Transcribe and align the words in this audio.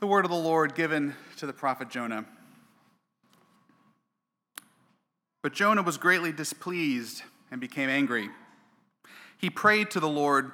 The 0.00 0.06
word 0.06 0.24
of 0.24 0.30
the 0.30 0.36
Lord 0.36 0.76
given 0.76 1.16
to 1.38 1.46
the 1.46 1.52
prophet 1.52 1.90
Jonah. 1.90 2.24
But 5.42 5.52
Jonah 5.52 5.82
was 5.82 5.96
greatly 5.96 6.30
displeased 6.30 7.22
and 7.50 7.60
became 7.60 7.88
angry. 7.88 8.30
He 9.38 9.50
prayed 9.50 9.90
to 9.90 9.98
the 9.98 10.08
Lord, 10.08 10.52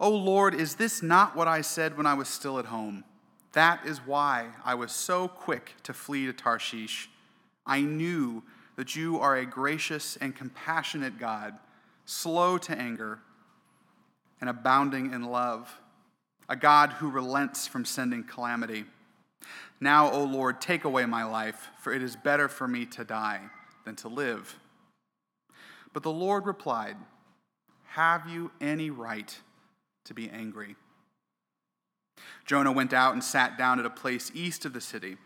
O 0.00 0.10
Lord, 0.10 0.54
is 0.54 0.76
this 0.76 1.02
not 1.02 1.36
what 1.36 1.46
I 1.46 1.60
said 1.60 1.98
when 1.98 2.06
I 2.06 2.14
was 2.14 2.26
still 2.26 2.58
at 2.58 2.66
home? 2.66 3.04
That 3.52 3.84
is 3.84 3.98
why 3.98 4.48
I 4.64 4.74
was 4.74 4.92
so 4.92 5.28
quick 5.28 5.74
to 5.82 5.92
flee 5.92 6.24
to 6.24 6.32
Tarshish. 6.32 7.10
I 7.66 7.82
knew 7.82 8.44
that 8.76 8.96
you 8.96 9.18
are 9.20 9.36
a 9.36 9.44
gracious 9.44 10.16
and 10.22 10.34
compassionate 10.34 11.18
God, 11.18 11.52
slow 12.06 12.56
to 12.56 12.78
anger 12.78 13.18
and 14.40 14.48
abounding 14.48 15.12
in 15.12 15.24
love 15.24 15.80
a 16.48 16.56
God 16.56 16.92
who 16.94 17.10
relents 17.10 17.66
from 17.66 17.84
sending 17.84 18.24
calamity. 18.24 18.84
Now, 19.80 20.10
O 20.10 20.24
Lord, 20.24 20.60
take 20.60 20.84
away 20.84 21.04
my 21.06 21.24
life, 21.24 21.68
for 21.80 21.92
it 21.92 22.02
is 22.02 22.16
better 22.16 22.48
for 22.48 22.66
me 22.66 22.86
to 22.86 23.04
die 23.04 23.40
than 23.84 23.96
to 23.96 24.08
live. 24.08 24.58
But 25.92 26.02
the 26.02 26.12
Lord 26.12 26.46
replied, 26.46 26.96
Have 27.88 28.28
you 28.28 28.50
any 28.60 28.90
right 28.90 29.36
to 30.04 30.14
be 30.14 30.28
angry? 30.30 30.76
Jonah 32.44 32.72
went 32.72 32.92
out 32.92 33.12
and 33.12 33.22
sat 33.22 33.58
down 33.58 33.78
at 33.78 33.86
a 33.86 33.90
place 33.90 34.30
east 34.34 34.64
of 34.64 34.72
the 34.72 34.80
city. 34.80 35.16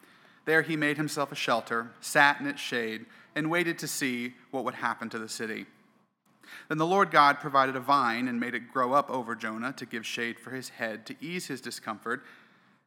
There 0.46 0.62
he 0.62 0.76
made 0.76 0.96
himself 0.96 1.30
a 1.30 1.36
shelter, 1.36 1.92
sat 2.00 2.40
in 2.40 2.46
its 2.46 2.60
shade, 2.60 3.06
and 3.34 3.50
waited 3.50 3.78
to 3.80 3.88
see 3.88 4.34
what 4.50 4.64
would 4.64 4.74
happen 4.74 5.08
to 5.10 5.18
the 5.18 5.28
city. 5.28 5.66
Then 6.68 6.78
the 6.78 6.86
Lord 6.86 7.10
God 7.10 7.40
provided 7.40 7.76
a 7.76 7.80
vine 7.80 8.28
and 8.28 8.40
made 8.40 8.54
it 8.54 8.72
grow 8.72 8.92
up 8.92 9.10
over 9.10 9.34
Jonah 9.34 9.72
to 9.74 9.86
give 9.86 10.06
shade 10.06 10.38
for 10.38 10.50
his 10.50 10.70
head 10.70 11.06
to 11.06 11.16
ease 11.20 11.46
his 11.46 11.60
discomfort, 11.60 12.24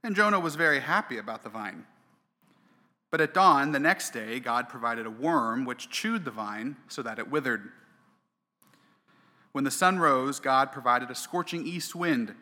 and 0.04 0.16
Jonah 0.16 0.40
was 0.40 0.56
very 0.56 0.80
happy 0.80 1.18
about 1.18 1.44
the 1.44 1.50
vine. 1.50 1.86
But 3.10 3.22
at 3.22 3.34
dawn 3.34 3.72
the 3.72 3.80
next 3.80 4.10
day, 4.12 4.40
God 4.40 4.68
provided 4.68 5.06
a 5.06 5.12
worm 5.12 5.66
which 5.66 5.90
chewed 5.90 6.26
the 6.26 6.32
vine 6.32 6.78
so 6.88 7.02
that 7.04 7.20
it 7.20 7.30
withered. 7.30 7.70
When 9.52 9.64
the 9.64 9.72
sun 9.72 10.00
rose, 10.00 10.40
God 10.40 10.72
provided 10.72 11.12
a 11.12 11.16
scorching 11.16 11.68
east 11.68 11.94
wind, 11.94 12.34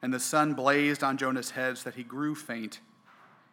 and 0.00 0.14
the 0.14 0.20
sun 0.20 0.54
blazed 0.54 1.02
on 1.02 1.16
Jonah's 1.16 1.50
head 1.50 1.78
so 1.78 1.90
that 1.90 1.96
he 1.96 2.04
grew 2.04 2.36
faint. 2.36 2.80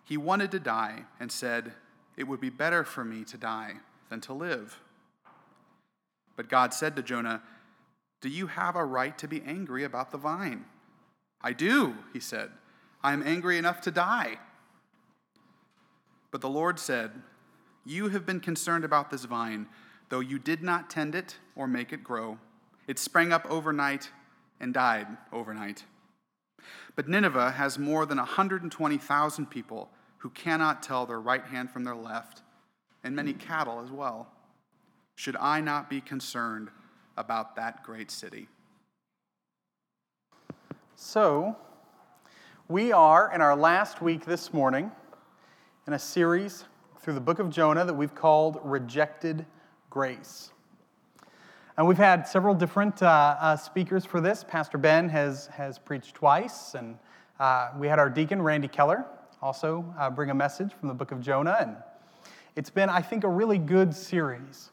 He 0.04 0.16
wanted 0.16 0.52
to 0.52 0.60
die 0.60 1.06
and 1.20 1.32
said, 1.32 1.74
It 2.16 2.26
would 2.26 2.40
be 2.40 2.52
better 2.52 2.84
for 2.84 3.04
me 3.04 3.24
to 3.24 3.38
die 3.38 3.78
than 4.10 4.22
to 4.22 4.34
live. 4.34 4.80
But 6.36 6.50
God 6.50 6.74
said 6.74 6.96
to 6.96 7.04
Jonah, 7.04 7.42
Do 8.22 8.30
you 8.30 8.48
have 8.48 8.76
a 8.76 8.86
right 8.86 9.18
to 9.20 9.28
be 9.28 9.42
angry 9.44 9.84
about 9.84 10.12
the 10.12 10.18
vine? 10.18 10.66
I 11.42 11.54
do, 11.54 11.96
he 12.14 12.20
said. 12.20 12.52
I 13.04 13.14
am 13.14 13.22
angry 13.26 13.58
enough 13.58 13.82
to 13.82 13.92
die. 13.92 14.40
But 16.32 16.42
the 16.42 16.50
Lord 16.50 16.80
said, 16.80 17.12
You 17.86 18.10
have 18.10 18.26
been 18.26 18.40
concerned 18.40 18.86
about 18.86 19.12
this 19.12 19.26
vine, 19.26 19.68
though 20.10 20.22
you 20.22 20.40
did 20.40 20.64
not 20.64 20.90
tend 20.90 21.14
it 21.14 21.38
or 21.56 21.68
make 21.68 21.92
it 21.92 22.04
grow. 22.04 22.40
It 22.88 22.98
sprang 22.98 23.32
up 23.32 23.46
overnight 23.50 24.10
and 24.60 24.74
died 24.74 25.08
overnight. 25.32 25.84
But 26.96 27.08
Nineveh 27.08 27.52
has 27.52 27.78
more 27.78 28.06
than 28.06 28.18
120,000 28.18 29.46
people 29.50 29.90
who 30.20 30.30
cannot 30.30 30.82
tell 30.82 31.06
their 31.06 31.20
right 31.20 31.44
hand 31.44 31.70
from 31.70 31.84
their 31.84 31.96
left, 31.96 32.42
and 33.04 33.16
many 33.16 33.34
cattle 33.34 33.82
as 33.84 33.92
well. 33.92 34.32
Should 35.16 35.36
I 35.38 35.62
not 35.62 35.90
be 35.90 36.02
concerned 36.02 36.70
about 37.18 37.56
that 37.56 37.84
great 37.84 38.10
city? 38.10 38.48
So, 40.96 41.56
we 42.68 42.92
are 42.92 43.32
in 43.34 43.42
our 43.42 43.56
last 43.56 44.02
week 44.02 44.26
this 44.26 44.54
morning 44.54 44.92
in 45.86 45.94
a 45.94 46.00
series 46.00 46.66
through 47.00 47.14
the 47.14 47.22
book 47.22 47.40
of 47.40 47.50
Jonah 47.50 47.86
that 47.86 47.94
we've 47.94 48.16
called 48.16 48.60
Rejected 48.64 49.46
Grace. 49.90 50.52
And 51.78 51.88
we've 51.88 51.98
had 51.98 52.28
several 52.28 52.56
different 52.56 53.04
uh, 53.04 53.36
uh, 53.40 53.56
speakers 53.58 54.06
for 54.06 54.22
this. 54.22 54.44
Pastor 54.44 54.78
Ben 54.78 55.10
has, 55.10 55.48
has 55.48 55.78
preached 55.78 56.16
twice, 56.16 56.74
and 56.74 56.98
uh, 57.40 57.70
we 57.78 57.88
had 57.88 58.00
our 58.00 58.10
deacon, 58.10 58.42
Randy 58.42 58.68
Keller, 58.68 59.06
also 59.42 59.86
uh, 60.00 60.10
bring 60.10 60.30
a 60.30 60.36
message 60.36 60.72
from 60.74 60.88
the 60.88 60.94
book 60.94 61.12
of 61.12 61.20
Jonah. 61.20 61.58
And 61.60 61.76
it's 62.56 62.70
been, 62.70 62.90
I 62.90 63.02
think, 63.02 63.24
a 63.24 63.30
really 63.30 63.58
good 63.58 63.94
series. 63.94 64.72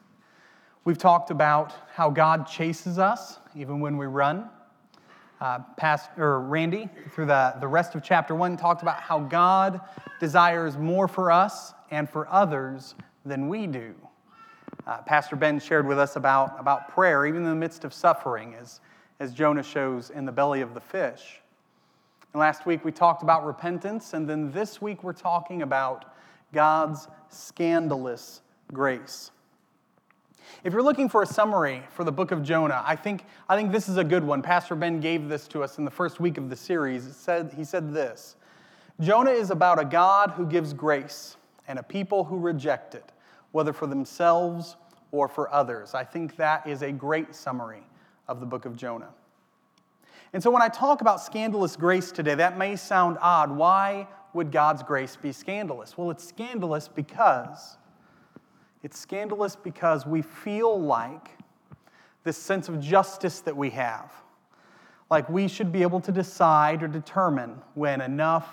We've 0.83 0.97
talked 0.97 1.29
about 1.29 1.73
how 1.93 2.09
God 2.09 2.47
chases 2.47 2.97
us 2.97 3.37
even 3.55 3.81
when 3.81 3.97
we 3.97 4.07
run. 4.07 4.49
Uh, 5.39 5.59
Randy, 6.17 6.89
through 7.11 7.27
the, 7.27 7.55
the 7.59 7.67
rest 7.67 7.93
of 7.93 8.03
chapter 8.03 8.33
one, 8.33 8.57
talked 8.57 8.81
about 8.81 8.99
how 8.99 9.19
God 9.19 9.79
desires 10.19 10.77
more 10.77 11.07
for 11.07 11.31
us 11.31 11.73
and 11.91 12.09
for 12.09 12.27
others 12.29 12.95
than 13.25 13.47
we 13.47 13.67
do. 13.67 13.93
Uh, 14.87 14.97
Pastor 15.03 15.35
Ben 15.35 15.59
shared 15.59 15.85
with 15.85 15.99
us 15.99 16.15
about, 16.15 16.59
about 16.59 16.89
prayer, 16.89 17.27
even 17.27 17.43
in 17.43 17.49
the 17.49 17.55
midst 17.55 17.83
of 17.83 17.93
suffering, 17.93 18.55
as, 18.59 18.79
as 19.19 19.33
Jonah 19.33 19.61
shows 19.61 20.09
in 20.09 20.25
the 20.25 20.31
belly 20.31 20.61
of 20.61 20.73
the 20.73 20.81
fish. 20.81 21.41
And 22.33 22.39
last 22.39 22.65
week 22.65 22.83
we 22.83 22.91
talked 22.91 23.21
about 23.21 23.45
repentance, 23.45 24.13
and 24.15 24.27
then 24.27 24.51
this 24.51 24.81
week 24.81 25.03
we're 25.03 25.13
talking 25.13 25.61
about 25.61 26.05
God's 26.53 27.07
scandalous 27.29 28.41
grace. 28.73 29.29
If 30.63 30.73
you're 30.73 30.83
looking 30.83 31.09
for 31.09 31.23
a 31.23 31.25
summary 31.25 31.83
for 31.91 32.03
the 32.03 32.11
book 32.11 32.31
of 32.31 32.43
Jonah, 32.43 32.83
I 32.85 32.95
think, 32.95 33.25
I 33.49 33.55
think 33.55 33.71
this 33.71 33.89
is 33.89 33.97
a 33.97 34.03
good 34.03 34.23
one. 34.23 34.41
Pastor 34.41 34.75
Ben 34.75 34.99
gave 34.99 35.29
this 35.29 35.47
to 35.49 35.63
us 35.63 35.77
in 35.77 35.85
the 35.85 35.91
first 35.91 36.19
week 36.19 36.37
of 36.37 36.49
the 36.49 36.55
series. 36.55 37.07
It 37.07 37.13
said, 37.13 37.53
he 37.55 37.63
said 37.63 37.93
this 37.93 38.35
Jonah 38.99 39.31
is 39.31 39.49
about 39.49 39.79
a 39.79 39.85
God 39.85 40.31
who 40.31 40.45
gives 40.45 40.73
grace 40.73 41.37
and 41.67 41.79
a 41.79 41.83
people 41.83 42.23
who 42.23 42.37
reject 42.37 42.95
it, 42.95 43.11
whether 43.51 43.73
for 43.73 43.87
themselves 43.87 44.75
or 45.11 45.27
for 45.27 45.53
others. 45.53 45.93
I 45.93 46.03
think 46.03 46.35
that 46.37 46.67
is 46.67 46.81
a 46.81 46.91
great 46.91 47.33
summary 47.35 47.83
of 48.27 48.39
the 48.39 48.45
book 48.45 48.65
of 48.65 48.75
Jonah. 48.75 49.09
And 50.33 50.41
so 50.41 50.49
when 50.49 50.61
I 50.61 50.69
talk 50.69 51.01
about 51.01 51.21
scandalous 51.21 51.75
grace 51.75 52.11
today, 52.11 52.35
that 52.35 52.57
may 52.57 52.75
sound 52.75 53.17
odd. 53.19 53.51
Why 53.51 54.07
would 54.33 54.51
God's 54.51 54.83
grace 54.83 55.17
be 55.17 55.31
scandalous? 55.31 55.97
Well, 55.97 56.09
it's 56.09 56.25
scandalous 56.27 56.87
because 56.87 57.77
it's 58.83 58.97
scandalous 58.97 59.55
because 59.55 60.05
we 60.05 60.21
feel 60.21 60.79
like 60.79 61.29
this 62.23 62.37
sense 62.37 62.69
of 62.69 62.79
justice 62.79 63.41
that 63.41 63.55
we 63.55 63.69
have, 63.71 64.11
like 65.09 65.29
we 65.29 65.47
should 65.47 65.71
be 65.71 65.81
able 65.81 65.99
to 66.01 66.11
decide 66.11 66.83
or 66.83 66.87
determine 66.87 67.61
when 67.73 68.01
enough 68.01 68.47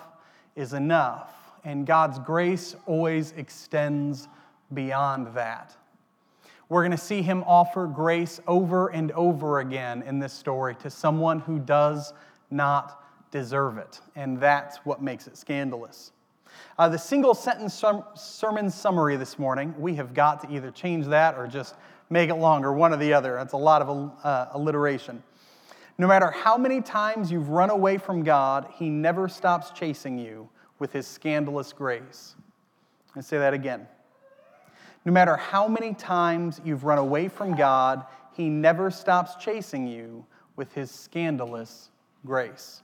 is 0.56 0.72
enough. 0.72 1.34
And 1.64 1.86
God's 1.86 2.18
grace 2.18 2.76
always 2.86 3.32
extends 3.32 4.28
beyond 4.74 5.34
that. 5.34 5.76
We're 6.68 6.82
going 6.82 6.92
to 6.92 6.98
see 6.98 7.22
him 7.22 7.44
offer 7.46 7.86
grace 7.86 8.40
over 8.46 8.88
and 8.88 9.10
over 9.12 9.60
again 9.60 10.02
in 10.02 10.18
this 10.18 10.32
story 10.34 10.74
to 10.76 10.90
someone 10.90 11.40
who 11.40 11.58
does 11.58 12.12
not 12.50 13.02
deserve 13.30 13.78
it. 13.78 14.00
And 14.16 14.38
that's 14.38 14.78
what 14.78 15.02
makes 15.02 15.26
it 15.26 15.36
scandalous. 15.36 16.12
Uh, 16.78 16.88
the 16.88 16.98
single 16.98 17.34
sentence 17.34 17.82
sermon 18.14 18.70
summary 18.70 19.16
this 19.16 19.38
morning, 19.38 19.74
we 19.78 19.94
have 19.94 20.14
got 20.14 20.41
to 20.42 20.54
either 20.54 20.70
change 20.70 21.06
that 21.06 21.36
or 21.36 21.46
just 21.46 21.74
make 22.10 22.30
it 22.30 22.36
longer, 22.36 22.72
one 22.72 22.92
or 22.92 22.96
the 22.96 23.12
other. 23.12 23.34
That's 23.34 23.52
a 23.52 23.58
lot 23.58 23.82
of 23.82 24.12
uh, 24.22 24.46
alliteration. 24.52 25.22
No 25.98 26.06
matter 26.06 26.30
how 26.30 26.56
many 26.56 26.80
times 26.80 27.32
you've 27.32 27.48
run 27.48 27.70
away 27.70 27.98
from 27.98 28.22
God, 28.22 28.69
He 28.76 28.88
never 28.88 29.28
stops 29.28 29.72
chasing 29.72 30.19
you 30.19 30.48
with 30.78 30.92
His 30.92 31.06
scandalous 31.06 31.72
grace. 31.72 32.36
And 33.14 33.25
say 33.25 33.38
that 33.38 33.52
again. 33.52 33.86
No 35.04 35.12
matter 35.12 35.36
how 35.36 35.66
many 35.66 35.94
times 35.94 36.60
you've 36.64 36.84
run 36.84 36.98
away 36.98 37.28
from 37.28 37.56
God, 37.56 38.04
He 38.32 38.48
never 38.48 38.90
stops 38.90 39.34
chasing 39.42 39.86
you 39.86 40.25
with 40.54 40.72
His 40.72 40.90
scandalous 40.90 41.90
grace. 42.25 42.82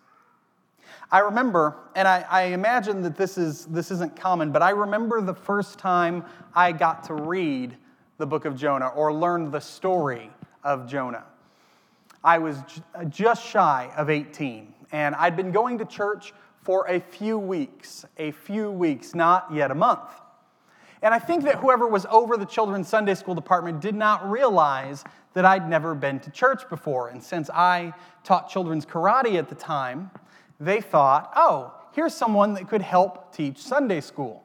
I 1.11 1.21
remember, 1.21 1.77
and 1.95 2.09
I, 2.09 2.25
I, 2.29 2.43
imagine 2.44 3.03
that 3.03 3.17
this, 3.17 3.38
is, 3.38 3.67
this 3.67 3.91
isn't 3.91 4.17
common, 4.17 4.53
but 4.53 4.62
I 4.62 4.70
remember 4.70 5.20
the 5.20 5.35
first 5.35 5.79
time 5.79 6.25
I 6.55 6.73
got 6.73 7.05
to 7.05 7.14
read 7.14 7.76
the 8.19 8.26
book 8.26 8.44
of 8.44 8.56
Jonah 8.56 8.88
or 8.88 9.12
learn 9.12 9.50
the 9.50 9.61
story 9.61 10.31
of 10.62 10.87
Jonah. 10.88 11.25
I 12.23 12.38
was 12.38 12.59
uh, 12.94 13.05
just 13.05 13.47
shy 13.47 13.93
of 13.97 14.09
18, 14.11 14.73
and 14.93 15.14
I'd 15.14 15.37
been 15.37 15.53
going 15.53 15.79
to 15.79 15.85
church 15.85 16.32
for 16.62 16.88
a 16.88 16.99
few 16.99 17.38
weeks, 17.38 18.06
a 18.19 18.31
few 18.31 18.70
weeks, 18.70 19.14
not 19.14 19.53
yet 19.53 19.70
a 19.70 19.75
month. 19.75 20.09
And 21.03 21.12
I 21.12 21.19
think 21.19 21.44
that 21.44 21.56
whoever 21.56 21.87
was 21.87 22.06
over 22.06 22.38
the 22.38 22.47
children's 22.47 22.88
Sunday 22.88 23.14
school 23.14 23.35
department 23.35 23.82
did 23.82 23.94
not 23.94 24.29
realize 24.29 25.05
that 25.35 25.44
I'd 25.44 25.69
never 25.69 25.94
been 25.94 26.19
to 26.20 26.31
church 26.31 26.67
before. 26.70 27.09
And 27.09 27.23
since 27.23 27.50
I 27.50 27.93
taught 28.23 28.49
children's 28.49 28.87
karate 28.87 29.35
at 29.35 29.50
the 29.50 29.55
time, 29.55 30.11
they 30.64 30.81
thought, 30.81 31.32
oh, 31.37 31.72
here's 31.93 32.14
someone 32.14 32.55
that 32.55 32.69
could 32.69 32.82
help 32.82 33.34
teach 33.34 33.58
Sunday 33.58 34.00
school. 34.00 34.43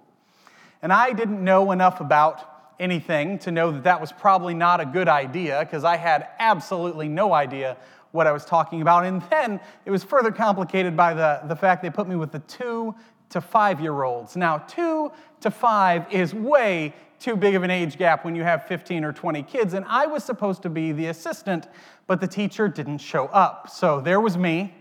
And 0.82 0.94
I 0.94 1.12
didn't 1.12 1.44
know 1.44 1.72
enough 1.72 2.00
about 2.00 2.74
anything 2.80 3.38
to 3.40 3.52
know 3.52 3.72
that 3.72 3.84
that 3.84 4.00
was 4.00 4.12
probably 4.12 4.54
not 4.54 4.80
a 4.80 4.86
good 4.86 5.10
idea 5.10 5.60
because 5.60 5.84
I 5.84 5.98
had 5.98 6.28
absolutely 6.40 7.10
no 7.10 7.34
idea 7.34 7.78
what 8.12 8.26
I 8.26 8.32
was 8.32 8.46
talking 8.46 8.82
about. 8.82 9.06
And 9.06 9.22
then 9.24 9.60
it 9.86 9.92
was 9.92 10.04
further 10.04 10.32
complicated 10.32 10.96
by 10.96 11.14
the, 11.14 11.42
the 11.46 11.56
fact 11.56 11.84
they 11.84 11.90
put 11.90 12.08
me 12.08 12.16
with 12.16 12.32
the 12.32 12.40
two 12.40 12.96
to 13.30 13.42
five 13.42 13.80
year 13.80 14.04
olds. 14.04 14.36
Now, 14.36 14.60
two 14.60 15.12
to 15.42 15.52
five 15.52 16.12
is 16.12 16.34
way 16.34 16.94
too 17.20 17.36
big 17.36 17.56
of 17.56 17.64
an 17.64 17.70
age 17.70 17.98
gap 17.98 18.24
when 18.24 18.36
you 18.36 18.44
have 18.44 18.66
15 18.66 19.04
or 19.04 19.12
20 19.12 19.44
kids, 19.44 19.74
and 19.74 19.86
I 19.88 20.06
was 20.08 20.24
supposed 20.24 20.62
to 20.64 20.70
be 20.70 20.94
the 20.94 21.08
assistant, 21.08 21.68
but 22.08 22.22
the 22.22 22.28
teacher 22.28 22.68
didn't 22.68 23.00
show 23.00 23.26
up. 23.26 23.70
So 23.70 24.00
there 24.00 24.22
was 24.22 24.38
me, 24.38 24.74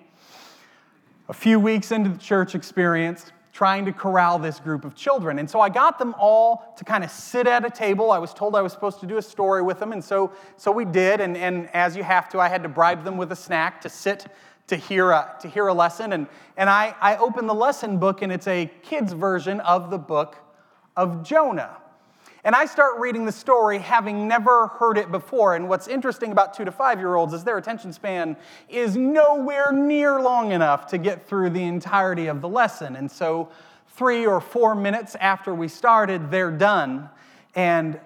a 1.29 1.35
few 1.35 1.61
weeks 1.61 1.93
into 1.93 2.11
the 2.11 2.19
church 2.19 2.55
experience, 2.55 3.33
trying 3.53 3.85
to 3.85 3.93
corral 3.93 4.39
this 4.39 4.61
group 4.61 4.85
of 4.85 4.95
children. 4.95 5.39
And 5.39 5.51
so 5.51 5.61
I 5.61 5.69
got 5.69 5.99
them 5.99 6.15
all 6.19 6.75
to 6.79 6.85
kind 6.85 7.03
of 7.03 7.11
sit 7.11 7.47
at 7.47 7.65
a 7.65 7.71
table. 7.71 8.11
I 8.11 8.19
was 8.19 8.33
told 8.33 8.55
I 8.55 8.63
was 8.63 8.73
supposed 8.73 9.01
to 9.01 9.07
do 9.07 9.19
a 9.19 9.23
story 9.23 9.63
with 9.63 9.79
them, 9.79 9.93
and 9.93 10.03
so, 10.03 10.33
so 10.57 10.71
we 10.71 10.85
did. 10.85 11.21
And, 11.21 11.37
and 11.37 11.69
as 11.75 11.97
you 11.97 12.03
have 12.03 12.29
to, 12.31 12.41
I 12.41 12.49
had 12.49 12.63
to 12.63 12.69
bribe 12.69 13.05
them 13.05 13.17
with 13.17 13.33
a 13.33 13.37
snack 13.37 13.81
to 13.83 13.89
sit 13.89 14.27
to 14.69 14.77
hear 14.77 15.11
a, 15.11 15.35
to 15.41 15.49
hear 15.49 15.67
a 15.67 15.75
lesson. 15.75 16.13
And, 16.13 16.27
and 16.57 16.71
I, 16.71 16.95
I 17.01 17.17
opened 17.17 17.49
the 17.49 17.55
lesson 17.55 17.99
book, 17.99 18.23
and 18.23 18.31
it's 18.31 18.47
a 18.47 18.71
kid's 18.83 19.13
version 19.13 19.61
of 19.61 19.91
the 19.91 19.99
book 19.99 20.37
of 20.97 21.23
Jonah. 21.23 21.79
And 22.49 22.56
I 22.56 22.65
start 22.65 22.99
reading 22.99 23.27
the 23.27 23.33
story 23.33 23.79
having 23.79 24.27
never 24.27 24.69
heard 24.69 24.97
it 24.97 25.11
before. 25.11 25.55
And 25.55 25.69
what's 25.69 25.87
interesting 25.87 26.33
about 26.33 26.55
two 26.55 26.65
to 26.65 26.73
five 26.73 26.99
year 26.99 27.15
olds 27.15 27.35
is 27.35 27.45
their 27.45 27.59
attention 27.59 27.93
span 27.93 28.39
is 28.71 28.97
nowhere 28.97 29.71
near 29.71 30.19
long 30.19 30.53
enough 30.53 30.87
to 30.87 30.97
get 30.97 31.29
through 31.29 31.50
the 31.50 31.62
entirety 31.62 32.27
of 32.27 32.41
the 32.41 32.49
lesson. 32.49 32.97
And 32.97 33.11
so, 33.11 33.50
three 33.89 34.25
or 34.25 34.41
four 34.41 34.75
minutes 34.75 35.15
after 35.17 35.55
we 35.55 35.69
started, 35.69 36.31
they're 36.31 36.50
done. 36.50 37.11
And 37.55 38.00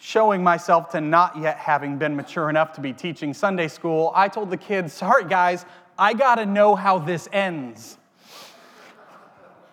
showing 0.00 0.42
myself 0.42 0.90
to 0.90 1.00
not 1.00 1.38
yet 1.38 1.56
having 1.56 1.98
been 1.98 2.16
mature 2.16 2.50
enough 2.50 2.72
to 2.72 2.80
be 2.80 2.92
teaching 2.92 3.32
Sunday 3.32 3.68
school, 3.68 4.10
I 4.16 4.26
told 4.26 4.50
the 4.50 4.56
kids, 4.56 4.92
sorry 4.92 5.24
guys, 5.24 5.64
I 5.96 6.14
gotta 6.14 6.46
know 6.46 6.74
how 6.74 6.98
this 6.98 7.28
ends 7.32 7.96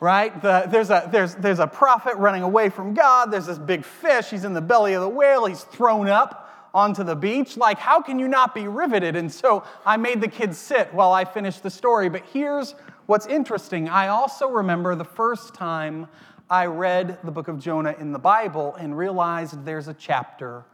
right? 0.04 0.42
The, 0.42 0.66
there's, 0.68 0.90
a, 0.90 1.08
there's, 1.10 1.34
there's 1.36 1.60
a 1.60 1.68
prophet 1.68 2.18
running 2.18 2.44
away 2.44 2.68
from 2.68 2.94
God. 2.94 3.32
There's 3.32 3.46
this 3.46 3.58
big 3.58 3.86
fish. 3.86 4.30
He's 4.30 4.44
in 4.44 4.52
the 4.52 4.60
belly 4.60 4.96
of 4.96 5.02
the 5.02 5.08
whale. 5.08 5.46
He's 5.46 5.64
thrown 5.64 6.10
up 6.10 6.70
onto 6.74 7.06
the 7.06 7.16
beach. 7.16 7.56
Like, 7.56 7.80
how 7.80 8.02
can 8.02 8.20
you 8.20 8.28
not 8.28 8.54
be 8.54 8.68
riveted? 8.68 9.16
And 9.16 9.32
so 9.32 9.64
I 9.86 9.96
made 9.96 10.20
the 10.20 10.28
kids 10.28 10.58
sit 10.58 10.94
while 10.94 11.14
I 11.14 11.24
finished 11.24 11.64
the 11.64 11.70
story. 11.70 12.10
But 12.10 12.24
here's 12.34 12.76
what's 13.06 13.28
interesting 13.28 13.88
I 13.88 14.10
also 14.10 14.50
remember 14.50 14.94
the 14.94 15.06
first 15.06 15.54
time 15.54 16.10
I 16.50 16.66
read 16.66 17.18
the 17.24 17.32
book 17.32 17.48
of 17.48 17.58
Jonah 17.58 17.96
in 17.98 18.12
the 18.12 18.20
Bible 18.20 18.76
and 18.76 18.98
realized 18.98 19.64
there's 19.64 19.88
a 19.88 19.94
chapter 19.94 20.66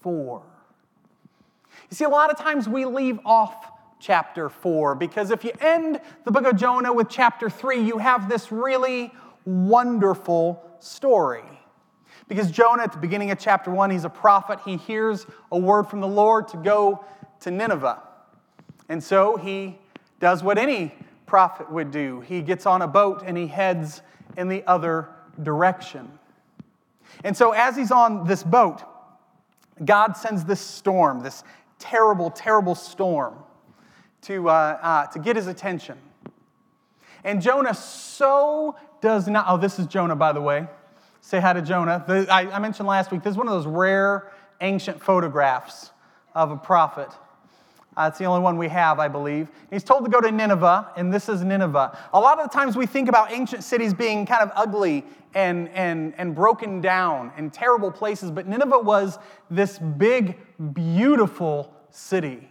four. 0.00 0.42
You 1.90 1.94
see, 1.94 2.04
a 2.04 2.08
lot 2.08 2.30
of 2.30 2.38
times 2.38 2.66
we 2.66 2.86
leave 2.86 3.18
off 3.26 3.70
chapter 3.98 4.48
4. 4.48 4.94
Because 4.94 5.30
if 5.30 5.44
you 5.44 5.52
end 5.60 6.00
the 6.24 6.30
book 6.30 6.44
of 6.44 6.56
Jonah 6.56 6.92
with 6.92 7.08
chapter 7.08 7.50
3, 7.50 7.80
you 7.80 7.98
have 7.98 8.28
this 8.28 8.50
really 8.52 9.12
wonderful 9.44 10.62
story. 10.80 11.44
Because 12.28 12.50
Jonah, 12.50 12.82
at 12.82 12.92
the 12.92 12.98
beginning 12.98 13.30
of 13.30 13.38
chapter 13.38 13.70
1, 13.70 13.90
he's 13.90 14.04
a 14.04 14.10
prophet. 14.10 14.60
He 14.64 14.76
hears 14.76 15.26
a 15.50 15.58
word 15.58 15.84
from 15.84 16.00
the 16.00 16.08
Lord 16.08 16.48
to 16.48 16.56
go 16.56 17.04
to 17.40 17.50
Nineveh. 17.50 18.02
And 18.88 19.02
so 19.02 19.36
he 19.36 19.78
does 20.20 20.42
what 20.42 20.58
any 20.58 20.94
prophet 21.26 21.70
would 21.70 21.90
do 21.90 22.20
he 22.20 22.40
gets 22.40 22.64
on 22.64 22.80
a 22.80 22.88
boat 22.88 23.22
and 23.24 23.36
he 23.36 23.46
heads 23.46 24.00
in 24.38 24.48
the 24.48 24.64
other 24.66 25.10
direction. 25.42 26.18
And 27.24 27.36
so, 27.36 27.52
as 27.52 27.76
he's 27.76 27.90
on 27.90 28.26
this 28.26 28.42
boat, 28.42 28.82
God 29.84 30.16
sends 30.16 30.44
this 30.44 30.60
storm, 30.60 31.20
this 31.20 31.44
terrible, 31.78 32.30
terrible 32.30 32.74
storm 32.74 33.34
to, 34.22 34.48
uh, 34.48 34.52
uh, 34.52 35.06
to 35.06 35.18
get 35.18 35.36
his 35.36 35.46
attention. 35.46 35.98
And 37.24 37.42
Jonah 37.42 37.74
so 37.74 38.76
does 39.00 39.28
not, 39.28 39.46
oh, 39.48 39.56
this 39.56 39.78
is 39.78 39.86
Jonah, 39.86 40.16
by 40.16 40.32
the 40.32 40.40
way. 40.40 40.66
Say 41.20 41.40
hi 41.40 41.52
to 41.52 41.62
Jonah. 41.62 42.04
The, 42.06 42.26
I, 42.32 42.50
I 42.50 42.58
mentioned 42.58 42.88
last 42.88 43.10
week, 43.10 43.22
this 43.22 43.32
is 43.32 43.36
one 43.36 43.48
of 43.48 43.54
those 43.54 43.66
rare 43.66 44.32
ancient 44.60 45.02
photographs 45.02 45.90
of 46.34 46.50
a 46.50 46.56
prophet. 46.56 47.10
Uh, 47.96 48.06
it's 48.06 48.18
the 48.18 48.24
only 48.26 48.40
one 48.40 48.56
we 48.56 48.68
have, 48.68 49.00
I 49.00 49.08
believe. 49.08 49.48
He's 49.70 49.82
told 49.82 50.04
to 50.04 50.10
go 50.10 50.20
to 50.20 50.30
Nineveh, 50.30 50.92
and 50.96 51.12
this 51.12 51.28
is 51.28 51.42
Nineveh. 51.42 51.98
A 52.12 52.20
lot 52.20 52.38
of 52.38 52.48
the 52.48 52.56
times 52.56 52.76
we 52.76 52.86
think 52.86 53.08
about 53.08 53.32
ancient 53.32 53.64
cities 53.64 53.92
being 53.92 54.24
kind 54.24 54.42
of 54.42 54.52
ugly 54.54 55.04
and, 55.34 55.68
and, 55.70 56.14
and 56.16 56.32
broken 56.32 56.80
down 56.80 57.32
and 57.36 57.52
terrible 57.52 57.90
places, 57.90 58.30
but 58.30 58.46
Nineveh 58.46 58.78
was 58.78 59.18
this 59.50 59.78
big, 59.78 60.38
beautiful 60.72 61.74
city. 61.90 62.48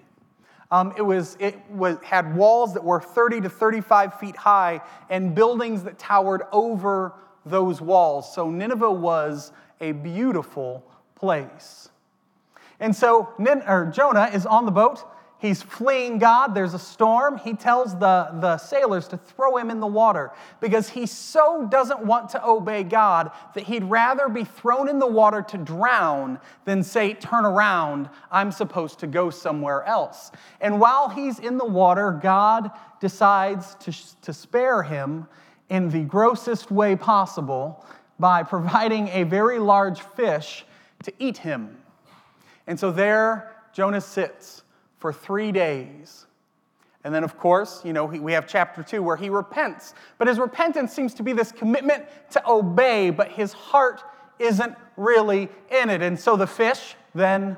Um, 0.70 0.94
it 0.98 1.02
was, 1.02 1.38
it 1.40 1.58
was, 1.70 1.98
had 2.04 2.36
walls 2.36 2.74
that 2.74 2.84
were 2.84 3.00
30 3.00 3.42
to 3.42 3.50
35 3.50 4.20
feet 4.20 4.36
high 4.36 4.82
and 5.10 5.34
buildings 5.34 5.84
that 5.84 5.98
towered 5.98 6.44
over 6.52 7.14
those 7.46 7.82
walls. 7.82 8.34
So 8.34 8.50
Nineveh 8.50 8.92
was 8.92 9.54
a 9.80 9.94
beautiful 9.94 10.84
place. 11.16 11.90
And 12.80 12.96
so 12.96 13.34
Jonah 13.40 14.30
is 14.34 14.46
on 14.46 14.66
the 14.66 14.72
boat 14.72 15.06
He's 15.40 15.62
fleeing 15.62 16.18
God. 16.18 16.56
There's 16.56 16.74
a 16.74 16.80
storm. 16.80 17.38
He 17.38 17.54
tells 17.54 17.94
the, 17.94 18.30
the 18.40 18.58
sailors 18.58 19.08
to 19.10 19.18
throw 19.18 19.58
him 19.58 19.70
in 19.70 19.80
the 19.80 19.88
water 19.88 20.32
because 20.60 20.90
he 20.90 21.06
so 21.06 21.68
doesn't 21.68 22.04
want 22.04 22.30
to 22.30 22.44
obey 22.44 22.82
God 22.82 23.30
that 23.54 23.64
he'd 23.64 23.84
rather 23.84 24.30
be 24.30 24.44
thrown 24.44 24.90
in 24.90 24.98
the 24.98 25.08
water 25.08 25.44
to 25.44 25.58
drown 25.58 26.40
than 26.66 26.82
say, 26.82 27.14
Turn 27.14 27.46
around, 27.46 28.10
I'm 28.32 28.52
supposed 28.52 29.00
to 29.00 29.08
go 29.08 29.30
somewhere 29.30 29.84
else. 29.84 30.32
And 30.60 30.80
while 30.80 31.10
he's 31.10 31.38
in 31.38 31.60
the 31.60 31.66
water, 31.66 32.12
God 32.12 32.72
decides 33.00 33.76
to, 33.76 33.94
to 34.24 34.34
spare 34.34 34.82
him 34.82 35.28
in 35.70 35.90
the 35.90 36.02
grossest 36.02 36.72
way 36.72 36.96
possible 36.96 37.86
by 38.20 38.42
providing 38.42 39.08
a 39.10 39.22
very 39.22 39.60
large 39.60 40.02
fish 40.02 40.66
to 41.04 41.14
eat 41.20 41.38
him. 41.38 41.78
And 42.66 42.80
so 42.80 42.92
there 42.92 43.56
Jonah 43.72 44.02
sits 44.02 44.64
for 44.98 45.14
three 45.14 45.52
days. 45.52 46.26
And 47.04 47.14
then, 47.14 47.24
of 47.24 47.38
course, 47.38 47.82
you 47.86 47.94
know, 47.94 48.06
we 48.06 48.34
have 48.34 48.48
chapter 48.48 48.84
two 48.84 49.02
where 49.02 49.16
he 49.16 49.30
repents. 49.30 49.94
But 50.18 50.28
his 50.28 50.40
repentance 50.40 50.92
seems 50.94 51.14
to 51.16 51.24
be 51.24 51.32
this 51.32 51.52
commitment 51.52 52.06
to 52.32 52.50
obey, 52.50 53.12
but 53.12 53.32
his 53.32 53.54
heart 53.54 54.04
isn't 54.40 54.76
really 54.98 55.50
in 55.70 55.90
it. 55.90 56.02
And 56.02 56.20
so 56.20 56.36
the 56.36 56.48
fish 56.48 56.96
then 57.16 57.56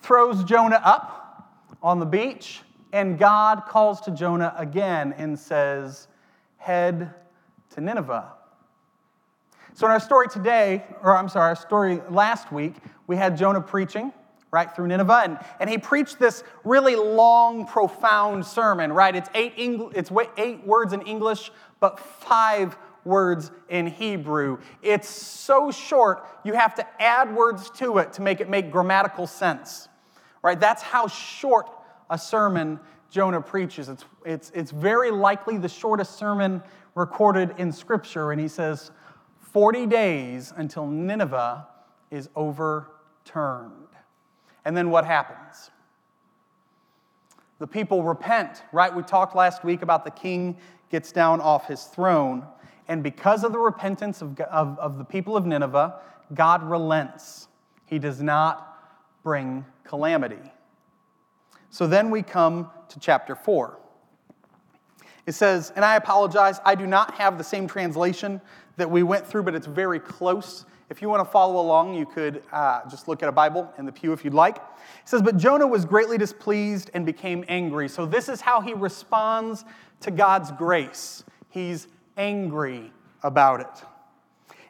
throws 0.00 0.44
Jonah 0.44 0.80
up 0.84 1.50
on 1.82 1.98
the 1.98 2.06
beach, 2.06 2.60
and 2.92 3.18
God 3.18 3.64
calls 3.66 4.00
to 4.02 4.10
Jonah 4.10 4.54
again 4.56 5.12
and 5.18 5.38
says, 5.38 6.08
Head 6.56 7.14
to 7.70 7.80
Nineveh. 7.80 8.32
So, 9.74 9.86
in 9.86 9.92
our 9.92 10.00
story 10.00 10.28
today, 10.28 10.84
or 11.02 11.16
I'm 11.16 11.28
sorry, 11.28 11.50
our 11.50 11.56
story 11.56 12.00
last 12.10 12.50
week, 12.50 12.74
we 13.06 13.16
had 13.16 13.36
Jonah 13.36 13.60
preaching 13.60 14.12
right, 14.50 14.74
through 14.74 14.86
Nineveh. 14.86 15.22
And, 15.24 15.38
and 15.60 15.68
he 15.68 15.78
preached 15.78 16.18
this 16.18 16.42
really 16.64 16.96
long, 16.96 17.66
profound 17.66 18.46
sermon, 18.46 18.92
right? 18.92 19.14
It's 19.14 19.28
eight, 19.34 19.54
Eng- 19.56 19.92
it's 19.94 20.10
eight 20.36 20.66
words 20.66 20.92
in 20.92 21.02
English, 21.02 21.50
but 21.80 22.00
five 22.00 22.76
words 23.04 23.50
in 23.68 23.86
Hebrew. 23.86 24.58
It's 24.82 25.08
so 25.08 25.70
short, 25.70 26.26
you 26.44 26.52
have 26.54 26.74
to 26.76 27.02
add 27.02 27.34
words 27.34 27.70
to 27.76 27.98
it 27.98 28.12
to 28.14 28.22
make 28.22 28.40
it 28.40 28.48
make 28.48 28.70
grammatical 28.70 29.26
sense, 29.26 29.88
right? 30.42 30.58
That's 30.58 30.82
how 30.82 31.08
short 31.08 31.70
a 32.10 32.18
sermon 32.18 32.80
Jonah 33.10 33.40
preaches. 33.40 33.88
It's, 33.88 34.04
it's, 34.24 34.50
it's 34.54 34.70
very 34.70 35.10
likely 35.10 35.58
the 35.58 35.68
shortest 35.68 36.18
sermon 36.18 36.62
recorded 36.94 37.54
in 37.58 37.72
Scripture. 37.72 38.32
And 38.32 38.40
he 38.40 38.48
says, 38.48 38.90
40 39.52 39.86
days 39.86 40.52
until 40.56 40.86
Nineveh 40.86 41.66
is 42.10 42.28
overturned. 42.36 43.87
And 44.68 44.76
then 44.76 44.90
what 44.90 45.06
happens? 45.06 45.70
The 47.58 47.66
people 47.66 48.02
repent, 48.02 48.64
right? 48.70 48.94
We 48.94 49.02
talked 49.02 49.34
last 49.34 49.64
week 49.64 49.80
about 49.80 50.04
the 50.04 50.10
king 50.10 50.58
gets 50.90 51.10
down 51.10 51.40
off 51.40 51.66
his 51.66 51.84
throne. 51.84 52.44
And 52.86 53.02
because 53.02 53.44
of 53.44 53.52
the 53.52 53.58
repentance 53.58 54.20
of, 54.20 54.38
of, 54.40 54.78
of 54.78 54.98
the 54.98 55.04
people 55.04 55.38
of 55.38 55.46
Nineveh, 55.46 55.98
God 56.34 56.62
relents. 56.62 57.48
He 57.86 57.98
does 57.98 58.20
not 58.20 58.78
bring 59.22 59.64
calamity. 59.84 60.52
So 61.70 61.86
then 61.86 62.10
we 62.10 62.20
come 62.20 62.70
to 62.90 63.00
chapter 63.00 63.34
4. 63.34 63.78
It 65.24 65.32
says, 65.32 65.72
and 65.76 65.82
I 65.82 65.96
apologize, 65.96 66.60
I 66.62 66.74
do 66.74 66.86
not 66.86 67.14
have 67.14 67.38
the 67.38 67.44
same 67.44 67.68
translation 67.68 68.38
that 68.76 68.90
we 68.90 69.02
went 69.02 69.26
through, 69.26 69.44
but 69.44 69.54
it's 69.54 69.66
very 69.66 69.98
close. 69.98 70.66
If 70.90 71.02
you 71.02 71.08
want 71.10 71.20
to 71.20 71.30
follow 71.30 71.60
along, 71.60 71.94
you 71.94 72.06
could 72.06 72.42
uh, 72.50 72.88
just 72.88 73.08
look 73.08 73.22
at 73.22 73.28
a 73.28 73.32
Bible 73.32 73.70
in 73.76 73.84
the 73.84 73.92
pew 73.92 74.12
if 74.12 74.24
you'd 74.24 74.32
like. 74.32 74.56
It 74.56 74.62
says, 75.04 75.20
But 75.20 75.36
Jonah 75.36 75.66
was 75.66 75.84
greatly 75.84 76.16
displeased 76.16 76.90
and 76.94 77.04
became 77.04 77.44
angry. 77.46 77.88
So, 77.88 78.06
this 78.06 78.28
is 78.28 78.40
how 78.40 78.62
he 78.62 78.72
responds 78.72 79.66
to 80.00 80.10
God's 80.10 80.50
grace. 80.52 81.24
He's 81.50 81.88
angry 82.16 82.90
about 83.22 83.60
it. 83.60 83.84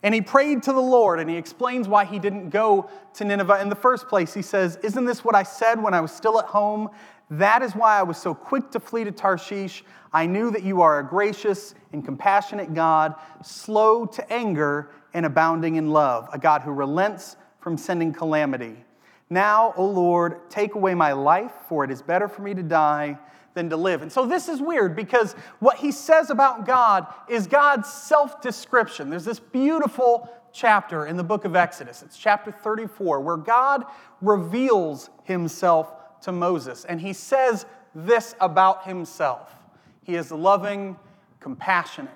And 0.03 0.15
he 0.15 0.21
prayed 0.21 0.63
to 0.65 0.73
the 0.73 0.81
Lord, 0.81 1.21
and 1.21 1.29
he 1.29 1.37
explains 1.37 1.89
why 1.89 2.05
he 2.05 2.19
didn't 2.19 2.51
go 2.51 2.89
to 3.15 3.25
Nineveh 3.25 3.61
in 3.61 3.69
the 3.69 3.77
first 3.77 4.09
place. 4.09 4.35
He 4.35 4.43
says, 4.43 4.77
Isn't 4.83 5.05
this 5.05 5.25
what 5.25 5.37
I 5.37 5.45
said 5.45 5.81
when 5.81 5.95
I 5.95 6.01
was 6.01 6.13
still 6.13 6.39
at 6.39 6.47
home? 6.47 6.91
That 7.31 7.63
is 7.63 7.75
why 7.75 7.99
I 7.99 8.03
was 8.03 8.17
so 8.17 8.35
quick 8.35 8.71
to 8.71 8.81
flee 8.81 9.05
to 9.05 9.13
Tarshish. 9.13 9.85
I 10.13 10.27
knew 10.27 10.51
that 10.51 10.63
you 10.63 10.81
are 10.81 11.01
a 11.01 11.07
gracious 11.07 11.75
and 11.93 12.05
compassionate 12.05 12.75
God, 12.75 13.15
slow 13.43 14.07
to 14.07 14.33
anger 14.33 14.91
and 15.19 15.27
abounding 15.27 15.75
in 15.75 15.91
love, 15.91 16.29
a 16.33 16.39
God 16.39 16.63
who 16.63 16.71
relents 16.71 17.37
from 17.61 17.77
sending 17.77 18.13
calamity. 18.13 18.77
Now, 19.29 19.75
O 19.77 19.85
Lord, 19.85 20.49
take 20.49 20.77
away 20.77 20.95
my 20.95 21.13
life, 21.13 21.53
for 21.69 21.85
it 21.85 21.91
is 21.91 22.01
better 22.01 22.29
for 22.29 22.43
me 22.43 22.55
to 22.55 22.63
die 22.63 23.19
than 23.55 23.69
to 23.71 23.77
live. 23.77 24.03
And 24.03 24.13
so 24.13 24.25
this 24.25 24.49
is 24.49 24.63
weird 24.63 24.95
because 24.95 25.33
what 25.59 25.77
he 25.77 25.91
says 25.91 26.31
about 26.31 26.67
God 26.67 27.07
is 27.29 27.49
God's 27.49 27.93
self 27.93 28.41
description. 28.41 29.11
There's 29.11 29.25
this 29.25 29.41
beautiful 29.41 30.31
chapter 30.53 31.07
in 31.07 31.17
the 31.17 31.25
book 31.25 31.45
of 31.45 31.57
Exodus, 31.57 32.03
it's 32.03 32.17
chapter 32.17 32.53
34, 32.53 33.21
where 33.21 33.37
God 33.37 33.85
reveals 34.23 35.11
himself 35.25 36.21
to 36.23 36.33
Moses. 36.33 36.85
And 36.85 37.01
he 37.01 37.13
says 37.13 37.67
this 37.93 38.37
about 38.41 38.87
himself 38.87 39.53
He 40.05 40.15
is 40.15 40.31
loving, 40.31 40.97
compassionate. 41.41 42.13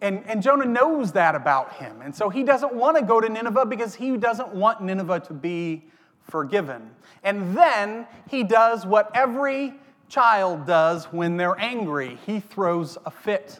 And, 0.00 0.24
and 0.26 0.42
Jonah 0.42 0.66
knows 0.66 1.12
that 1.12 1.34
about 1.34 1.74
him. 1.74 2.02
And 2.02 2.14
so 2.14 2.28
he 2.28 2.42
doesn't 2.42 2.74
want 2.74 2.98
to 2.98 3.02
go 3.02 3.20
to 3.20 3.28
Nineveh 3.28 3.66
because 3.66 3.94
he 3.94 4.16
doesn't 4.16 4.54
want 4.54 4.82
Nineveh 4.82 5.20
to 5.20 5.32
be 5.32 5.84
forgiven. 6.20 6.90
And 7.22 7.56
then 7.56 8.06
he 8.28 8.44
does 8.44 8.84
what 8.84 9.10
every 9.14 9.74
child 10.08 10.66
does 10.66 11.06
when 11.06 11.36
they're 11.36 11.58
angry 11.58 12.18
he 12.26 12.40
throws 12.40 12.96
a 13.06 13.10
fit. 13.10 13.58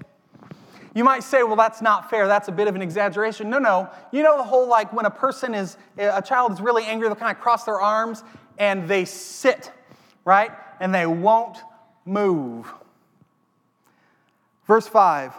You 0.94 1.04
might 1.04 1.22
say, 1.22 1.42
well, 1.42 1.56
that's 1.56 1.82
not 1.82 2.08
fair. 2.08 2.26
That's 2.26 2.48
a 2.48 2.52
bit 2.52 2.68
of 2.68 2.74
an 2.74 2.80
exaggeration. 2.80 3.50
No, 3.50 3.58
no. 3.58 3.90
You 4.12 4.22
know 4.22 4.38
the 4.38 4.44
whole 4.44 4.66
like 4.66 4.92
when 4.94 5.04
a 5.04 5.10
person 5.10 5.54
is, 5.54 5.76
a 5.98 6.22
child 6.22 6.52
is 6.52 6.60
really 6.60 6.84
angry, 6.84 7.08
they'll 7.08 7.16
kind 7.16 7.36
of 7.36 7.42
cross 7.42 7.64
their 7.64 7.80
arms 7.80 8.24
and 8.58 8.88
they 8.88 9.04
sit, 9.04 9.72
right? 10.24 10.50
And 10.80 10.94
they 10.94 11.06
won't 11.06 11.58
move. 12.06 12.72
Verse 14.66 14.88
5 14.88 15.34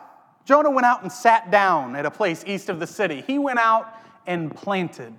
Jonah 0.48 0.72
went 0.72 0.86
out 0.86 1.01
and 1.01 1.12
sat 1.12 1.51
down 1.51 1.94
at 1.98 2.06
a 2.06 2.12
place 2.12 2.42
east 2.48 2.70
of 2.70 2.80
the 2.80 2.88
city. 2.88 3.22
He 3.27 3.38
went 3.38 3.60
out 3.60 3.94
and 4.25 4.56
planted. 4.56 5.13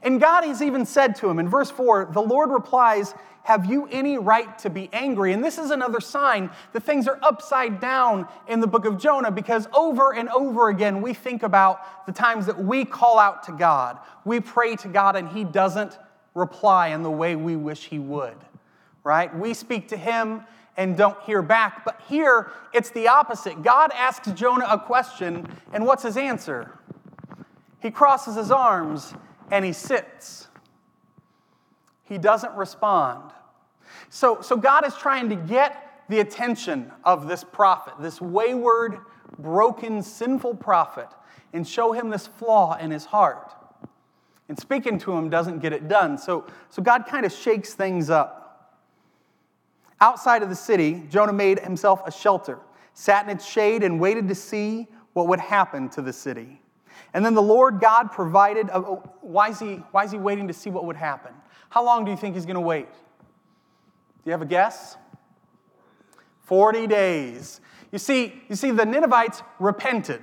And 0.00 0.20
God 0.20 0.44
has 0.44 0.62
even 0.62 0.86
said 0.86 1.16
to 1.16 1.28
him 1.28 1.40
in 1.40 1.48
verse 1.48 1.72
4 1.72 2.10
the 2.12 2.20
Lord 2.20 2.50
replies, 2.50 3.14
Have 3.42 3.66
you 3.66 3.88
any 3.90 4.16
right 4.16 4.56
to 4.60 4.70
be 4.70 4.88
angry? 4.92 5.32
And 5.32 5.42
this 5.42 5.58
is 5.58 5.72
another 5.72 6.00
sign 6.00 6.50
that 6.72 6.84
things 6.84 7.08
are 7.08 7.18
upside 7.20 7.80
down 7.80 8.28
in 8.46 8.60
the 8.60 8.68
book 8.68 8.84
of 8.84 8.96
Jonah 8.96 9.32
because 9.32 9.66
over 9.74 10.14
and 10.14 10.28
over 10.28 10.68
again 10.68 11.02
we 11.02 11.12
think 11.12 11.42
about 11.42 12.06
the 12.06 12.12
times 12.12 12.46
that 12.46 12.64
we 12.64 12.84
call 12.84 13.18
out 13.18 13.42
to 13.44 13.52
God. 13.52 13.98
We 14.24 14.38
pray 14.38 14.76
to 14.76 14.88
God 14.88 15.16
and 15.16 15.28
He 15.28 15.42
doesn't 15.42 15.98
reply 16.32 16.88
in 16.88 17.02
the 17.02 17.10
way 17.10 17.34
we 17.34 17.56
wish 17.56 17.86
He 17.86 17.98
would, 17.98 18.36
right? 19.02 19.36
We 19.36 19.52
speak 19.52 19.88
to 19.88 19.96
Him 19.96 20.44
and 20.76 20.96
don't 20.96 21.20
hear 21.22 21.42
back. 21.42 21.84
But 21.84 22.00
here 22.08 22.50
it's 22.72 22.90
the 22.90 23.08
opposite. 23.08 23.62
God 23.62 23.90
asks 23.94 24.30
Jonah 24.32 24.66
a 24.68 24.78
question, 24.78 25.48
and 25.72 25.86
what's 25.86 26.02
his 26.02 26.16
answer? 26.16 26.78
He 27.80 27.90
crosses 27.90 28.36
his 28.36 28.50
arms 28.50 29.14
and 29.50 29.64
he 29.64 29.72
sits. 29.72 30.48
He 32.04 32.18
doesn't 32.18 32.54
respond. 32.54 33.30
So, 34.08 34.40
so 34.40 34.56
God 34.56 34.86
is 34.86 34.94
trying 34.94 35.28
to 35.28 35.36
get 35.36 36.04
the 36.08 36.20
attention 36.20 36.90
of 37.04 37.28
this 37.28 37.44
prophet, 37.44 37.94
this 38.00 38.20
wayward, 38.20 38.98
broken, 39.38 40.02
sinful 40.02 40.56
prophet, 40.56 41.08
and 41.52 41.66
show 41.66 41.92
him 41.92 42.10
this 42.10 42.26
flaw 42.26 42.76
in 42.78 42.90
his 42.90 43.04
heart. 43.04 43.54
And 44.48 44.58
speaking 44.58 44.98
to 45.00 45.12
him 45.12 45.30
doesn't 45.30 45.60
get 45.60 45.72
it 45.72 45.88
done. 45.88 46.18
So, 46.18 46.46
so 46.68 46.82
God 46.82 47.06
kind 47.06 47.24
of 47.24 47.32
shakes 47.32 47.74
things 47.74 48.10
up. 48.10 48.43
Outside 50.04 50.42
of 50.42 50.50
the 50.50 50.54
city, 50.54 51.02
Jonah 51.08 51.32
made 51.32 51.60
himself 51.60 52.02
a 52.06 52.12
shelter, 52.12 52.58
sat 52.92 53.24
in 53.24 53.34
its 53.34 53.46
shade, 53.46 53.82
and 53.82 53.98
waited 53.98 54.28
to 54.28 54.34
see 54.34 54.86
what 55.14 55.28
would 55.28 55.40
happen 55.40 55.88
to 55.88 56.02
the 56.02 56.12
city. 56.12 56.60
And 57.14 57.24
then 57.24 57.32
the 57.32 57.40
Lord 57.40 57.80
God 57.80 58.12
provided. 58.12 58.68
A, 58.70 58.80
why, 59.22 59.48
is 59.48 59.58
he, 59.58 59.76
why 59.92 60.04
is 60.04 60.12
he 60.12 60.18
waiting 60.18 60.46
to 60.48 60.52
see 60.52 60.68
what 60.68 60.84
would 60.84 60.96
happen? 60.96 61.32
How 61.70 61.82
long 61.82 62.04
do 62.04 62.10
you 62.10 62.18
think 62.18 62.34
he's 62.34 62.44
going 62.44 62.56
to 62.56 62.60
wait? 62.60 62.90
Do 62.92 64.26
you 64.26 64.32
have 64.32 64.42
a 64.42 64.46
guess? 64.46 64.98
40 66.42 66.86
days. 66.86 67.62
You 67.90 67.98
see, 67.98 68.42
you 68.50 68.56
see, 68.56 68.72
the 68.72 68.84
Ninevites 68.84 69.42
repented, 69.58 70.20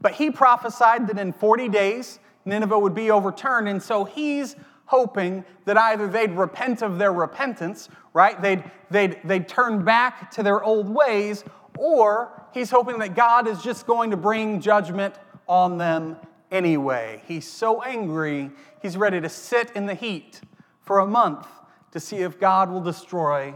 but 0.00 0.14
he 0.14 0.32
prophesied 0.32 1.06
that 1.06 1.20
in 1.20 1.32
40 1.32 1.68
days 1.68 2.18
Nineveh 2.44 2.76
would 2.76 2.96
be 2.96 3.12
overturned, 3.12 3.68
and 3.68 3.80
so 3.80 4.04
he's 4.04 4.56
hoping 4.88 5.44
that 5.66 5.76
either 5.76 6.08
they'd 6.08 6.32
repent 6.32 6.80
of 6.80 6.98
their 6.98 7.12
repentance, 7.12 7.90
right? 8.14 8.40
They'd, 8.40 8.64
they'd, 8.90 9.20
they'd 9.22 9.46
turn 9.46 9.84
back 9.84 10.30
to 10.32 10.42
their 10.42 10.64
old 10.64 10.88
ways, 10.88 11.44
or 11.76 12.42
he's 12.54 12.70
hoping 12.70 12.98
that 13.00 13.14
God 13.14 13.46
is 13.46 13.62
just 13.62 13.86
going 13.86 14.10
to 14.10 14.16
bring 14.16 14.62
judgment 14.62 15.14
on 15.46 15.76
them 15.76 16.16
anyway. 16.50 17.22
He's 17.26 17.46
so 17.46 17.82
angry, 17.82 18.50
he's 18.80 18.96
ready 18.96 19.20
to 19.20 19.28
sit 19.28 19.72
in 19.72 19.84
the 19.84 19.94
heat 19.94 20.40
for 20.80 21.00
a 21.00 21.06
month 21.06 21.46
to 21.92 22.00
see 22.00 22.16
if 22.16 22.40
God 22.40 22.70
will 22.70 22.80
destroy 22.80 23.52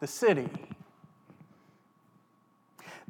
the 0.00 0.06
city. 0.06 0.50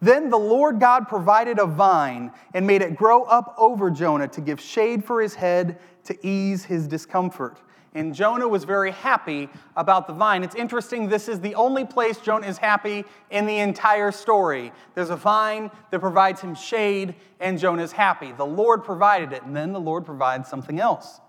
Then 0.01 0.29
the 0.29 0.39
Lord 0.39 0.81
God 0.81 1.09
provided 1.09 1.59
a 1.59 1.67
vine 1.67 2.33
and 2.53 2.67
made 2.67 2.83
it 2.83 2.97
grow 2.97 3.23
up 3.25 3.55
over 3.59 3.91
Jonah 3.91 4.29
to 4.29 4.41
give 4.41 4.61
shade 4.61 5.05
for 5.05 5.21
his 5.21 5.35
head 5.35 5.79
to 6.05 6.27
ease 6.27 6.65
his 6.65 6.87
discomfort. 6.87 7.61
And 7.97 8.13
Jonah 8.13 8.49
was 8.49 8.65
very 8.65 8.91
happy 8.91 9.49
about 9.77 10.09
the 10.09 10.13
vine. 10.13 10.43
It's 10.43 10.57
interesting, 10.57 11.09
this 11.09 11.29
is 11.29 11.41
the 11.41 11.55
only 11.55 11.85
place 11.85 12.19
Jonah 12.19 12.47
is 12.49 12.59
happy 12.59 13.05
in 13.31 13.47
the 13.47 13.59
entire 13.59 14.11
story. 14.11 14.73
There's 14.97 15.11
a 15.11 15.17
vine 15.17 15.71
that 15.93 16.01
provides 16.01 16.41
him 16.41 16.57
shade, 16.57 17.15
and 17.39 17.57
Jonah 17.57 17.85
is 17.85 17.93
happy. 17.93 18.33
The 18.33 18.45
Lord 18.45 18.83
provided 18.83 19.33
it, 19.33 19.45
and 19.45 19.55
then 19.55 19.73
the 19.73 19.81
Lord 19.81 20.05
provides 20.05 20.49
something 20.49 20.81
else. 20.81 21.21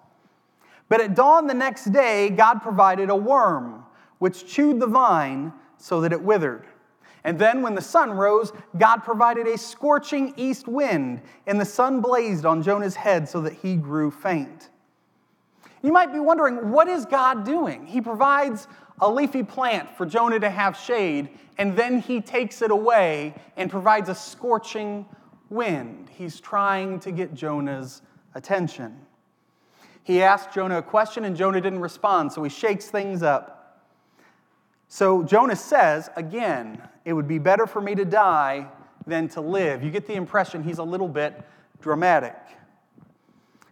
But 0.90 1.02
at 1.02 1.16
dawn 1.16 1.46
the 1.46 1.54
next 1.54 1.86
day, 1.92 2.32
God 2.32 2.64
provided 2.64 3.12
a 3.12 3.16
worm, 3.16 3.86
which 4.18 4.48
chewed 4.48 4.80
the 4.80 4.88
vine 4.88 5.54
so 5.78 6.02
that 6.02 6.12
it 6.12 6.22
withered. 6.22 6.66
And 7.26 7.40
then, 7.40 7.64
when 7.64 7.74
the 7.74 7.82
sun 7.82 8.12
rose, 8.12 8.54
God 8.78 8.98
provided 8.98 9.48
a 9.48 9.58
scorching 9.58 10.36
east 10.38 10.68
wind, 10.68 11.24
and 11.48 11.60
the 11.60 11.66
sun 11.66 12.00
blazed 12.00 12.46
on 12.46 12.62
Jonah's 12.62 12.96
head 12.96 13.28
so 13.28 13.42
that 13.42 13.54
he 13.54 13.76
grew 13.76 14.12
faint. 14.12 14.70
You 15.82 15.92
might 15.92 16.14
be 16.14 16.20
wondering, 16.20 16.70
what 16.70 16.88
is 16.88 17.04
God 17.08 17.44
doing? 17.44 17.88
He 17.88 18.00
provides 18.00 18.68
a 19.02 19.10
leafy 19.10 19.42
plant 19.42 19.90
for 19.98 20.06
Jonah 20.06 20.40
to 20.40 20.52
have 20.52 20.78
shade, 20.78 21.30
and 21.58 21.76
then 21.76 22.00
he 22.00 22.22
takes 22.22 22.62
it 22.62 22.70
away 22.70 23.34
and 23.58 23.72
provides 23.72 24.08
a 24.08 24.16
scorching 24.16 25.04
wind. 25.50 26.12
He's 26.12 26.40
trying 26.40 27.00
to 27.00 27.12
get 27.12 27.34
Jonah's 27.34 28.04
attention. 28.36 29.00
He 30.04 30.22
asked 30.22 30.54
Jonah 30.54 30.78
a 30.78 30.84
question, 30.84 31.26
and 31.26 31.36
Jonah 31.36 31.60
didn't 31.60 31.80
respond, 31.80 32.32
so 32.32 32.44
he 32.44 32.52
shakes 32.52 32.86
things 32.86 33.24
up. 33.24 33.65
So 34.88 35.24
Jonah 35.24 35.56
says, 35.56 36.10
again, 36.16 36.82
it 37.04 37.14
would 37.14 37.28
be 37.28 37.40
better 37.40 37.68
for 37.68 37.82
me 37.82 37.96
to 37.96 38.06
die 38.06 38.68
than 39.08 39.28
to 39.30 39.42
live. 39.42 39.84
You 39.84 39.92
get 39.92 40.08
the 40.08 40.14
impression 40.14 40.64
he's 40.64 40.78
a 40.78 40.84
little 40.84 41.08
bit 41.08 41.40
dramatic. 41.82 42.36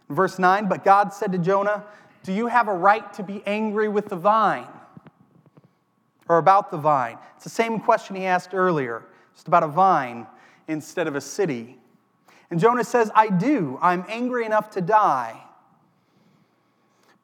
Verse 0.08 0.38
9, 0.38 0.68
but 0.68 0.84
God 0.84 1.12
said 1.12 1.32
to 1.32 1.38
Jonah, 1.38 1.84
do 2.22 2.32
you 2.32 2.46
have 2.46 2.68
a 2.68 2.74
right 2.74 3.12
to 3.14 3.22
be 3.22 3.42
angry 3.46 3.88
with 3.88 4.08
the 4.08 4.16
vine? 4.16 4.68
Or 6.28 6.38
about 6.38 6.70
the 6.70 6.78
vine? 6.78 7.18
It's 7.36 7.44
the 7.44 7.50
same 7.50 7.80
question 7.80 8.16
he 8.16 8.24
asked 8.24 8.54
earlier, 8.54 9.04
just 9.34 9.48
about 9.48 9.62
a 9.62 9.68
vine 9.68 10.26
instead 10.68 11.06
of 11.06 11.16
a 11.16 11.20
city. 11.20 11.78
And 12.50 12.60
Jonah 12.60 12.84
says, 12.84 13.10
I 13.14 13.28
do. 13.28 13.78
I'm 13.82 14.04
angry 14.08 14.46
enough 14.46 14.70
to 14.70 14.80
die. 14.80 15.42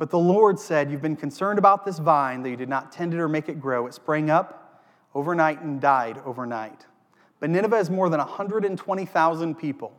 But 0.00 0.09
the 0.09 0.19
Lord 0.19 0.59
said, 0.59 0.90
You've 0.90 1.02
been 1.02 1.14
concerned 1.14 1.59
about 1.59 1.85
this 1.85 1.99
vine, 1.99 2.42
that 2.42 2.49
you 2.49 2.57
did 2.57 2.71
not 2.71 2.90
tend 2.90 3.12
it 3.12 3.21
or 3.21 3.28
make 3.28 3.50
it 3.50 3.61
grow. 3.61 3.87
It 3.87 3.92
sprang 3.92 4.30
up 4.30 4.83
overnight 5.14 5.61
and 5.61 5.78
died 5.78 6.23
overnight. 6.25 6.87
But 7.38 7.50
Nineveh 7.50 7.76
is 7.76 7.90
more 7.90 8.09
than 8.09 8.16
120,000 8.16 9.54
people 9.57 9.92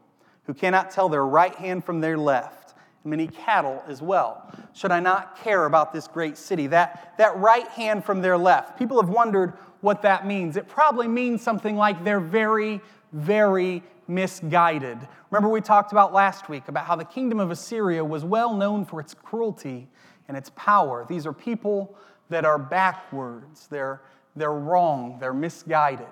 who 0.46 0.56
cannot 0.56 0.90
tell 0.90 1.08
their 1.08 1.24
right 1.24 1.54
hand 1.54 1.86
from 1.86 2.02
their 2.02 2.18
left 2.18 2.74
many 3.04 3.28
cattle 3.28 3.84
as 3.88 4.02
well. 4.02 4.52
Should 4.74 4.90
I 4.90 5.00
not 5.02 5.38
care 5.38 5.68
about 5.68 5.94
this 5.94 6.08
great 6.08 6.36
city? 6.36 6.66
That, 6.66 7.14
that 7.20 7.38
right 7.38 7.68
hand 7.68 8.04
from 8.04 8.24
their 8.24 8.40
left. 8.40 8.80
People 8.80 9.00
have 9.00 9.10
wondered 9.12 9.54
what 9.82 10.02
that 10.02 10.26
means. 10.26 10.58
It 10.58 10.68
probably 10.68 11.08
means 11.08 11.44
something 11.44 11.76
like 11.76 12.04
they're 12.04 12.20
very, 12.20 12.82
very 13.14 13.84
misguided. 14.12 15.00
Remember, 15.30 15.50
we 15.50 15.62
talked 15.62 15.92
about 15.92 16.14
last 16.14 16.50
week 16.50 16.68
about 16.68 16.86
how 16.86 16.96
the 16.96 17.06
kingdom 17.06 17.40
of 17.40 17.50
Assyria 17.50 18.04
was 18.04 18.24
well 18.26 18.54
known 18.54 18.86
for 18.86 19.00
its 19.00 19.14
cruelty 19.14 19.88
and 20.28 20.36
its 20.38 20.52
power. 20.56 21.06
These 21.08 21.26
are 21.26 21.34
people 21.34 21.96
that 22.30 22.46
are 22.46 22.60
backwards, 22.60 23.68
they're, 23.68 24.02
they're 24.36 24.54
wrong, 24.54 25.18
they're 25.20 25.34
misguided. 25.34 26.08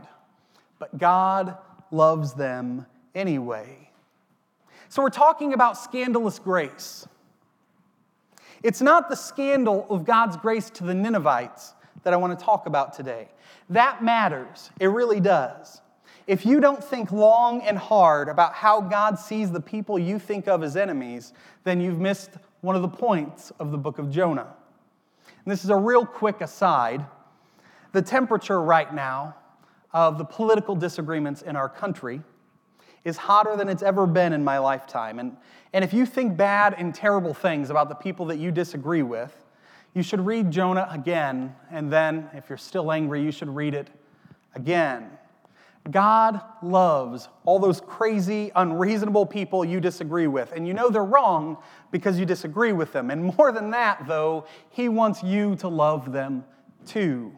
But 0.79 0.97
God 0.97 1.57
loves 1.91 2.33
them 2.33 2.85
anyway. 3.15 3.89
So 4.87 5.01
we're 5.01 5.09
talking 5.09 5.53
about 5.53 5.77
scandalous 5.77 6.39
grace. 6.39 7.07
It's 8.63 8.81
not 8.81 9.09
the 9.09 9.15
scandal 9.15 9.85
of 9.89 10.05
God's 10.05 10.35
grace 10.35 10.69
to 10.71 10.83
the 10.83 10.93
Ninevites 10.93 11.73
that 12.03 12.13
I 12.13 12.17
want 12.17 12.37
to 12.37 12.43
talk 12.43 12.65
about 12.65 12.93
today. 12.93 13.29
That 13.69 14.03
matters, 14.03 14.71
it 14.79 14.87
really 14.87 15.19
does. 15.19 15.81
If 16.29 16.45
you 16.45 16.59
don't 16.59 16.83
think 16.83 17.11
long 17.11 17.63
and 17.63 17.75
hard 17.75 18.29
about 18.29 18.53
how 18.53 18.81
God 18.81 19.17
sees 19.17 19.51
the 19.51 19.59
people 19.59 19.97
you 19.97 20.19
think 20.19 20.47
of 20.47 20.61
as 20.61 20.77
enemies, 20.77 21.33
then 21.63 21.81
you've 21.81 21.99
missed 21.99 22.29
one 22.61 22.75
of 22.75 22.83
the 22.83 22.87
points 22.87 23.51
of 23.57 23.71
the 23.71 23.79
book 23.79 23.97
of 23.97 24.11
Jonah. 24.11 24.45
And 25.25 25.51
this 25.51 25.63
is 25.63 25.71
a 25.71 25.75
real 25.75 26.05
quick 26.05 26.41
aside. 26.41 27.03
The 27.93 28.03
temperature 28.03 28.61
right 28.61 28.93
now 28.93 29.37
of 29.91 30.19
the 30.19 30.23
political 30.23 30.75
disagreements 30.75 31.41
in 31.41 31.55
our 31.55 31.67
country 31.67 32.21
is 33.03 33.17
hotter 33.17 33.55
than 33.55 33.67
it's 33.67 33.81
ever 33.81 34.05
been 34.05 34.31
in 34.31 34.43
my 34.43 34.59
lifetime. 34.59 35.17
And, 35.17 35.35
and 35.73 35.83
if 35.83 35.95
you 35.95 36.05
think 36.05 36.37
bad 36.37 36.75
and 36.77 36.93
terrible 36.93 37.33
things 37.33 37.71
about 37.71 37.89
the 37.89 37.95
people 37.95 38.27
that 38.27 38.37
you 38.37 38.51
disagree 38.51 39.01
with, 39.01 39.33
you 39.95 40.03
should 40.03 40.23
read 40.23 40.51
Jonah 40.51 40.87
again, 40.91 41.55
and 41.71 41.91
then, 41.91 42.29
if 42.35 42.49
you're 42.49 42.57
still 42.59 42.91
angry, 42.91 43.23
you 43.23 43.31
should 43.31 43.49
read 43.49 43.73
it 43.73 43.87
again. 44.53 45.09
God 45.91 46.41
loves 46.61 47.29
all 47.45 47.57
those 47.57 47.81
crazy, 47.81 48.51
unreasonable 48.55 49.25
people 49.25 49.65
you 49.65 49.79
disagree 49.79 50.27
with. 50.27 50.51
And 50.51 50.67
you 50.67 50.73
know 50.73 50.89
they're 50.89 51.03
wrong 51.03 51.57
because 51.91 52.19
you 52.19 52.25
disagree 52.25 52.73
with 52.73 52.93
them. 52.93 53.09
And 53.09 53.35
more 53.37 53.51
than 53.51 53.71
that, 53.71 54.07
though, 54.07 54.45
He 54.69 54.89
wants 54.89 55.23
you 55.23 55.55
to 55.57 55.67
love 55.67 56.11
them 56.11 56.43
too. 56.85 57.31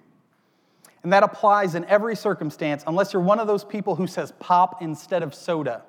And 1.03 1.13
that 1.13 1.23
applies 1.23 1.75
in 1.75 1.85
every 1.85 2.15
circumstance, 2.15 2.83
unless 2.85 3.13
you're 3.13 3.21
one 3.21 3.39
of 3.39 3.47
those 3.47 3.63
people 3.63 3.95
who 3.95 4.05
says 4.05 4.33
pop 4.39 4.81
instead 4.81 5.23
of 5.23 5.33
soda. 5.33 5.83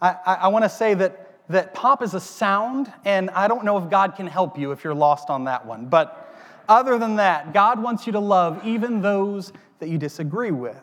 I, 0.00 0.16
I, 0.26 0.34
I 0.34 0.48
want 0.48 0.64
to 0.64 0.68
say 0.68 0.94
that, 0.94 1.34
that 1.48 1.74
pop 1.74 2.02
is 2.02 2.14
a 2.14 2.20
sound, 2.20 2.92
and 3.04 3.30
I 3.30 3.48
don't 3.48 3.64
know 3.64 3.78
if 3.78 3.90
God 3.90 4.14
can 4.14 4.26
help 4.26 4.58
you 4.58 4.70
if 4.72 4.84
you're 4.84 4.94
lost 4.94 5.30
on 5.30 5.44
that 5.44 5.66
one. 5.66 5.86
But 5.86 6.36
other 6.68 6.98
than 6.98 7.16
that, 7.16 7.52
God 7.52 7.82
wants 7.82 8.06
you 8.06 8.12
to 8.12 8.20
love 8.20 8.64
even 8.64 9.00
those 9.00 9.52
that 9.80 9.88
you 9.88 9.98
disagree 9.98 10.50
with. 10.50 10.80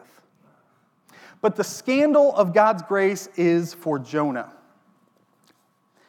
But 1.46 1.56
the 1.56 1.64
scandal 1.64 2.36
of 2.36 2.56
God's 2.56 2.82
grace 2.82 3.30
is 3.36 3.72
for 3.72 4.00
Jonah. 4.00 4.52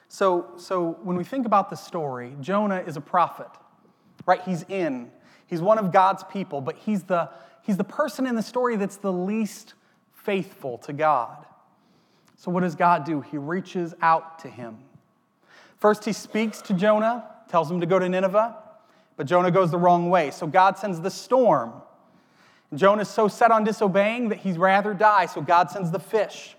So, 0.08 0.52
so 0.56 0.96
when 1.02 1.14
we 1.18 1.24
think 1.24 1.44
about 1.44 1.68
the 1.68 1.76
story, 1.76 2.34
Jonah 2.40 2.82
is 2.86 2.96
a 2.96 3.02
prophet, 3.02 3.50
right? 4.24 4.40
He's 4.40 4.62
in. 4.70 5.10
He's 5.46 5.60
one 5.60 5.76
of 5.76 5.92
God's 5.92 6.24
people, 6.24 6.62
but 6.62 6.76
he's 6.76 7.02
the, 7.02 7.28
he's 7.60 7.76
the 7.76 7.84
person 7.84 8.26
in 8.26 8.34
the 8.34 8.42
story 8.42 8.76
that's 8.76 8.96
the 8.96 9.12
least 9.12 9.74
faithful 10.14 10.78
to 10.78 10.94
God. 10.94 11.44
So, 12.38 12.50
what 12.50 12.62
does 12.62 12.74
God 12.74 13.04
do? 13.04 13.20
He 13.20 13.36
reaches 13.36 13.94
out 14.00 14.38
to 14.38 14.48
him. 14.48 14.78
First, 15.76 16.06
he 16.06 16.14
speaks 16.14 16.62
to 16.62 16.72
Jonah, 16.72 17.28
tells 17.50 17.70
him 17.70 17.80
to 17.80 17.86
go 17.86 17.98
to 17.98 18.08
Nineveh, 18.08 18.56
but 19.18 19.26
Jonah 19.26 19.50
goes 19.50 19.70
the 19.70 19.76
wrong 19.76 20.08
way. 20.08 20.30
So, 20.30 20.46
God 20.46 20.78
sends 20.78 20.98
the 20.98 21.10
storm. 21.10 21.74
Jonah's 22.74 23.08
so 23.08 23.28
set 23.28 23.50
on 23.50 23.64
disobeying 23.64 24.28
that 24.30 24.38
he'd 24.38 24.58
rather 24.58 24.92
die, 24.92 25.26
so 25.26 25.40
God 25.40 25.70
sends 25.70 25.90
the 25.90 26.00
fish. 26.00 26.56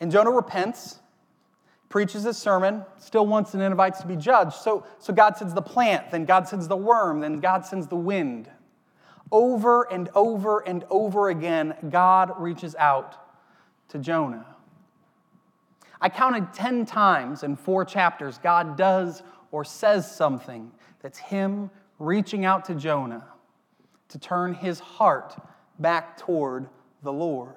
And 0.00 0.10
Jonah 0.10 0.30
repents, 0.30 0.98
preaches 1.88 2.24
his 2.24 2.36
sermon, 2.36 2.84
still 2.98 3.26
wants 3.26 3.52
the 3.52 3.58
Ninevites 3.58 4.00
to 4.00 4.06
be 4.06 4.16
judged. 4.16 4.54
So, 4.54 4.84
so 4.98 5.12
God 5.12 5.36
sends 5.36 5.54
the 5.54 5.62
plant, 5.62 6.10
then 6.10 6.24
God 6.24 6.48
sends 6.48 6.66
the 6.66 6.76
worm, 6.76 7.20
then 7.20 7.38
God 7.38 7.64
sends 7.64 7.86
the 7.86 7.96
wind. 7.96 8.50
Over 9.30 9.84
and 9.84 10.08
over 10.14 10.60
and 10.60 10.84
over 10.90 11.28
again, 11.28 11.74
God 11.88 12.32
reaches 12.38 12.74
out 12.76 13.16
to 13.90 13.98
Jonah. 13.98 14.46
I 16.00 16.08
counted 16.08 16.52
10 16.52 16.84
times 16.84 17.44
in 17.44 17.54
four 17.54 17.84
chapters, 17.84 18.38
God 18.38 18.76
does 18.76 19.22
or 19.52 19.64
says 19.64 20.10
something 20.10 20.72
that's 21.00 21.18
Him 21.18 21.70
reaching 22.00 22.44
out 22.44 22.64
to 22.64 22.74
Jonah 22.74 23.31
to 24.12 24.18
turn 24.18 24.54
his 24.54 24.78
heart 24.78 25.34
back 25.78 26.16
toward 26.16 26.68
the 27.02 27.12
Lord 27.12 27.56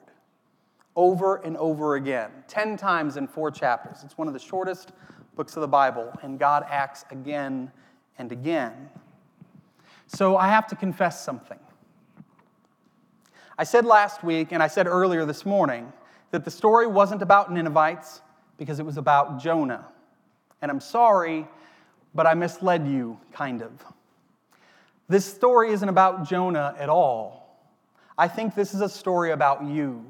over 0.95 1.37
and 1.37 1.57
over 1.57 1.95
again, 1.95 2.31
10 2.47 2.77
times 2.77 3.17
in 3.17 3.27
four 3.27 3.51
chapters. 3.51 3.97
It's 4.03 4.17
one 4.17 4.27
of 4.27 4.33
the 4.33 4.39
shortest 4.39 4.93
books 5.35 5.57
of 5.57 5.61
the 5.61 5.67
Bible, 5.67 6.13
and 6.23 6.39
God 6.39 6.65
acts 6.69 7.03
again 7.11 7.69
and 8.17 8.31
again. 8.31 8.89
So 10.07 10.37
I 10.37 10.47
have 10.47 10.67
to 10.67 10.75
confess 10.75 11.23
something. 11.23 11.59
I 13.57 13.65
said 13.65 13.85
last 13.85 14.23
week, 14.23 14.53
and 14.53 14.63
I 14.63 14.67
said 14.67 14.87
earlier 14.87 15.25
this 15.25 15.45
morning, 15.45 15.91
that 16.31 16.45
the 16.45 16.51
story 16.51 16.87
wasn't 16.87 17.21
about 17.21 17.51
Ninevites 17.51 18.21
because 18.57 18.79
it 18.79 18.85
was 18.85 18.97
about 18.97 19.39
Jonah. 19.41 19.85
And 20.61 20.71
I'm 20.71 20.79
sorry, 20.79 21.45
but 22.13 22.25
I 22.25 22.33
misled 22.33 22.87
you, 22.87 23.19
kind 23.33 23.61
of. 23.61 23.71
This 25.07 25.25
story 25.25 25.71
isn't 25.71 25.87
about 25.87 26.27
Jonah 26.27 26.75
at 26.77 26.89
all. 26.89 27.59
I 28.17 28.27
think 28.27 28.55
this 28.55 28.73
is 28.73 28.81
a 28.81 28.89
story 28.89 29.31
about 29.31 29.65
you 29.65 30.05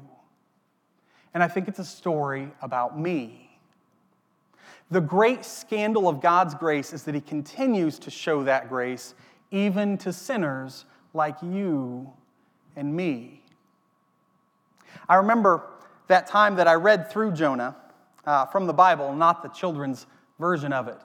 and 1.36 1.42
I 1.42 1.48
think 1.48 1.68
it's 1.68 1.78
a 1.78 1.84
story 1.84 2.50
about 2.62 2.98
me. 2.98 3.60
The 4.90 5.02
great 5.02 5.44
scandal 5.44 6.08
of 6.08 6.22
God's 6.22 6.54
grace 6.54 6.94
is 6.94 7.02
that 7.02 7.14
He 7.14 7.20
continues 7.20 7.98
to 7.98 8.10
show 8.10 8.42
that 8.44 8.70
grace 8.70 9.14
even 9.50 9.98
to 9.98 10.14
sinners 10.14 10.86
like 11.12 11.36
you 11.42 12.10
and 12.74 12.96
me. 12.96 13.42
I 15.10 15.16
remember 15.16 15.62
that 16.06 16.26
time 16.26 16.56
that 16.56 16.66
I 16.66 16.72
read 16.72 17.10
through 17.10 17.32
Jonah 17.32 17.76
uh, 18.24 18.46
from 18.46 18.66
the 18.66 18.72
Bible, 18.72 19.14
not 19.14 19.42
the 19.42 19.50
children's 19.50 20.06
version 20.40 20.72
of 20.72 20.88
it. 20.88 21.02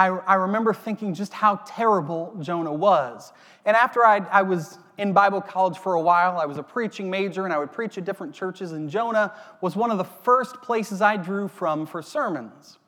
I, 0.00 0.06
I 0.06 0.34
remember 0.36 0.72
thinking 0.72 1.12
just 1.12 1.34
how 1.34 1.60
terrible 1.66 2.34
Jonah 2.40 2.72
was. 2.72 3.34
And 3.66 3.76
after 3.76 4.02
I, 4.02 4.18
I 4.30 4.40
was 4.40 4.78
in 4.96 5.12
Bible 5.12 5.42
college 5.42 5.76
for 5.76 5.92
a 5.92 6.00
while, 6.00 6.38
I 6.38 6.46
was 6.46 6.56
a 6.56 6.62
preaching 6.62 7.10
major 7.10 7.44
and 7.44 7.52
I 7.52 7.58
would 7.58 7.70
preach 7.70 7.98
at 7.98 8.06
different 8.06 8.34
churches, 8.34 8.72
and 8.72 8.88
Jonah 8.88 9.34
was 9.60 9.76
one 9.76 9.90
of 9.90 9.98
the 9.98 10.04
first 10.04 10.62
places 10.62 11.02
I 11.02 11.18
drew 11.18 11.48
from 11.48 11.84
for 11.84 12.00
sermons. 12.00 12.78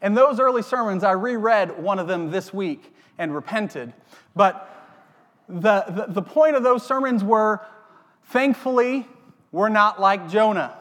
And 0.00 0.16
those 0.16 0.40
early 0.40 0.62
sermons, 0.62 1.04
I 1.04 1.12
reread 1.12 1.78
one 1.78 1.98
of 1.98 2.06
them 2.06 2.30
this 2.30 2.54
week 2.54 2.94
and 3.18 3.34
repented. 3.34 3.92
But 4.34 4.66
the, 5.50 5.84
the, 5.88 6.06
the 6.08 6.22
point 6.22 6.56
of 6.56 6.62
those 6.62 6.86
sermons 6.86 7.22
were 7.22 7.60
thankfully, 8.28 9.06
we're 9.52 9.68
not 9.68 10.00
like 10.00 10.30
Jonah. 10.30 10.78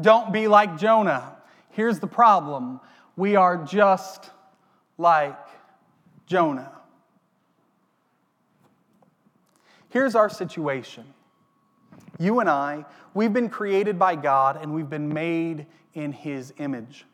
Don't 0.00 0.32
be 0.32 0.46
like 0.46 0.78
Jonah. 0.78 1.36
Here's 1.70 1.98
the 1.98 2.06
problem 2.06 2.78
we 3.16 3.34
are 3.34 3.56
just 3.56 4.30
like 5.02 5.38
Jonah. 6.26 6.72
Here's 9.90 10.14
our 10.14 10.30
situation. 10.30 11.04
You 12.18 12.40
and 12.40 12.48
I, 12.48 12.86
we've 13.12 13.32
been 13.32 13.50
created 13.50 13.98
by 13.98 14.16
God 14.16 14.58
and 14.62 14.72
we've 14.72 14.88
been 14.88 15.12
made 15.12 15.66
in 15.92 16.12
His 16.12 16.54
image. 16.58 17.04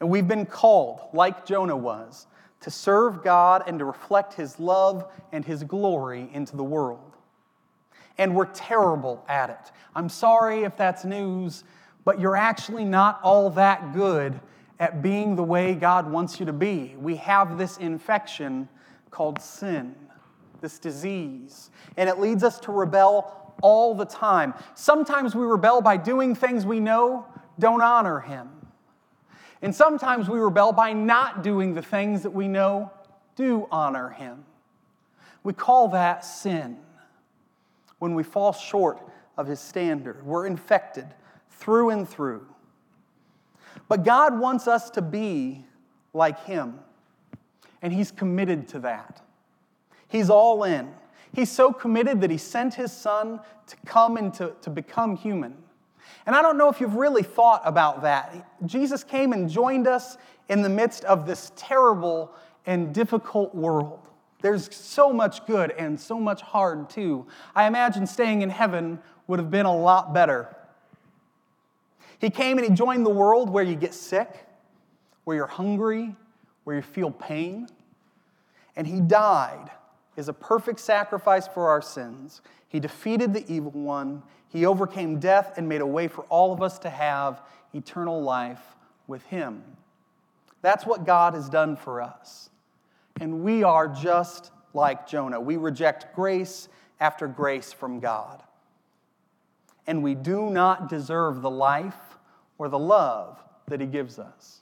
And 0.00 0.10
we've 0.10 0.28
been 0.28 0.44
called, 0.44 1.00
like 1.14 1.46
Jonah 1.46 1.76
was, 1.76 2.26
to 2.60 2.70
serve 2.70 3.22
God 3.22 3.62
and 3.66 3.78
to 3.78 3.84
reflect 3.84 4.34
His 4.34 4.58
love 4.58 5.10
and 5.32 5.44
His 5.44 5.62
glory 5.62 6.28
into 6.34 6.56
the 6.56 6.64
world. 6.64 7.12
And 8.18 8.34
we're 8.34 8.46
terrible 8.46 9.24
at 9.28 9.48
it. 9.48 9.72
I'm 9.94 10.08
sorry 10.08 10.64
if 10.64 10.76
that's 10.76 11.04
news, 11.04 11.64
but 12.04 12.20
you're 12.20 12.36
actually 12.36 12.84
not 12.84 13.20
all 13.22 13.48
that 13.50 13.94
good 13.94 14.38
at 14.84 15.00
being 15.00 15.34
the 15.34 15.42
way 15.42 15.74
God 15.74 16.10
wants 16.10 16.38
you 16.38 16.44
to 16.44 16.52
be. 16.52 16.94
We 16.98 17.16
have 17.16 17.56
this 17.56 17.78
infection 17.78 18.68
called 19.10 19.40
sin, 19.40 19.94
this 20.60 20.78
disease, 20.78 21.70
and 21.96 22.06
it 22.06 22.20
leads 22.20 22.44
us 22.44 22.60
to 22.60 22.72
rebel 22.72 23.54
all 23.62 23.94
the 23.94 24.04
time. 24.04 24.52
Sometimes 24.74 25.34
we 25.34 25.46
rebel 25.46 25.80
by 25.80 25.96
doing 25.96 26.34
things 26.34 26.66
we 26.66 26.80
know 26.80 27.24
don't 27.58 27.80
honor 27.80 28.20
Him. 28.20 28.50
And 29.62 29.74
sometimes 29.74 30.28
we 30.28 30.38
rebel 30.38 30.72
by 30.72 30.92
not 30.92 31.42
doing 31.42 31.72
the 31.72 31.80
things 31.80 32.22
that 32.22 32.32
we 32.32 32.46
know 32.46 32.90
do 33.36 33.66
honor 33.70 34.10
Him. 34.10 34.44
We 35.44 35.54
call 35.54 35.88
that 35.88 36.26
sin 36.26 36.76
when 38.00 38.14
we 38.14 38.22
fall 38.22 38.52
short 38.52 39.00
of 39.38 39.46
His 39.46 39.60
standard. 39.60 40.26
We're 40.26 40.46
infected 40.46 41.06
through 41.48 41.88
and 41.88 42.06
through. 42.06 42.46
But 43.88 44.04
God 44.04 44.38
wants 44.38 44.66
us 44.66 44.90
to 44.90 45.02
be 45.02 45.64
like 46.12 46.44
Him, 46.44 46.78
and 47.82 47.92
He's 47.92 48.10
committed 48.10 48.68
to 48.68 48.78
that. 48.80 49.20
He's 50.08 50.30
all 50.30 50.64
in. 50.64 50.92
He's 51.32 51.50
so 51.50 51.72
committed 51.72 52.20
that 52.20 52.30
He 52.30 52.38
sent 52.38 52.74
His 52.74 52.92
Son 52.92 53.40
to 53.66 53.76
come 53.84 54.16
and 54.16 54.32
to, 54.34 54.54
to 54.62 54.70
become 54.70 55.16
human. 55.16 55.56
And 56.26 56.34
I 56.34 56.42
don't 56.42 56.56
know 56.56 56.70
if 56.70 56.80
you've 56.80 56.96
really 56.96 57.22
thought 57.22 57.62
about 57.64 58.02
that. 58.02 58.48
Jesus 58.66 59.04
came 59.04 59.32
and 59.32 59.48
joined 59.50 59.86
us 59.86 60.16
in 60.48 60.62
the 60.62 60.68
midst 60.68 61.04
of 61.04 61.26
this 61.26 61.52
terrible 61.56 62.32
and 62.66 62.94
difficult 62.94 63.54
world. 63.54 64.00
There's 64.40 64.74
so 64.74 65.12
much 65.12 65.46
good 65.46 65.70
and 65.72 65.98
so 65.98 66.20
much 66.20 66.42
hard 66.42 66.90
too. 66.90 67.26
I 67.54 67.66
imagine 67.66 68.06
staying 68.06 68.42
in 68.42 68.50
heaven 68.50 68.98
would 69.26 69.38
have 69.38 69.50
been 69.50 69.66
a 69.66 69.76
lot 69.76 70.12
better. 70.12 70.54
He 72.24 72.30
came 72.30 72.56
and 72.56 72.66
he 72.66 72.72
joined 72.72 73.04
the 73.04 73.10
world 73.10 73.50
where 73.50 73.62
you 73.62 73.74
get 73.74 73.92
sick, 73.92 74.30
where 75.24 75.36
you're 75.36 75.46
hungry, 75.46 76.16
where 76.64 76.76
you 76.76 76.80
feel 76.80 77.10
pain. 77.10 77.68
And 78.76 78.86
he 78.86 79.02
died 79.02 79.70
as 80.16 80.28
a 80.28 80.32
perfect 80.32 80.80
sacrifice 80.80 81.46
for 81.46 81.68
our 81.68 81.82
sins. 81.82 82.40
He 82.68 82.80
defeated 82.80 83.34
the 83.34 83.44
evil 83.52 83.72
one. 83.72 84.22
He 84.48 84.64
overcame 84.64 85.20
death 85.20 85.58
and 85.58 85.68
made 85.68 85.82
a 85.82 85.86
way 85.86 86.08
for 86.08 86.22
all 86.30 86.50
of 86.50 86.62
us 86.62 86.78
to 86.78 86.88
have 86.88 87.42
eternal 87.74 88.22
life 88.22 88.74
with 89.06 89.22
him. 89.24 89.62
That's 90.62 90.86
what 90.86 91.04
God 91.04 91.34
has 91.34 91.50
done 91.50 91.76
for 91.76 92.00
us. 92.00 92.48
And 93.20 93.42
we 93.42 93.64
are 93.64 93.86
just 93.86 94.50
like 94.72 95.06
Jonah. 95.06 95.38
We 95.38 95.58
reject 95.58 96.14
grace 96.14 96.70
after 97.00 97.26
grace 97.26 97.70
from 97.70 98.00
God. 98.00 98.42
And 99.86 100.02
we 100.02 100.14
do 100.14 100.48
not 100.48 100.88
deserve 100.88 101.42
the 101.42 101.50
life 101.50 101.94
or 102.58 102.68
the 102.68 102.78
love 102.78 103.38
that 103.68 103.80
He 103.80 103.86
gives 103.86 104.18
us. 104.18 104.60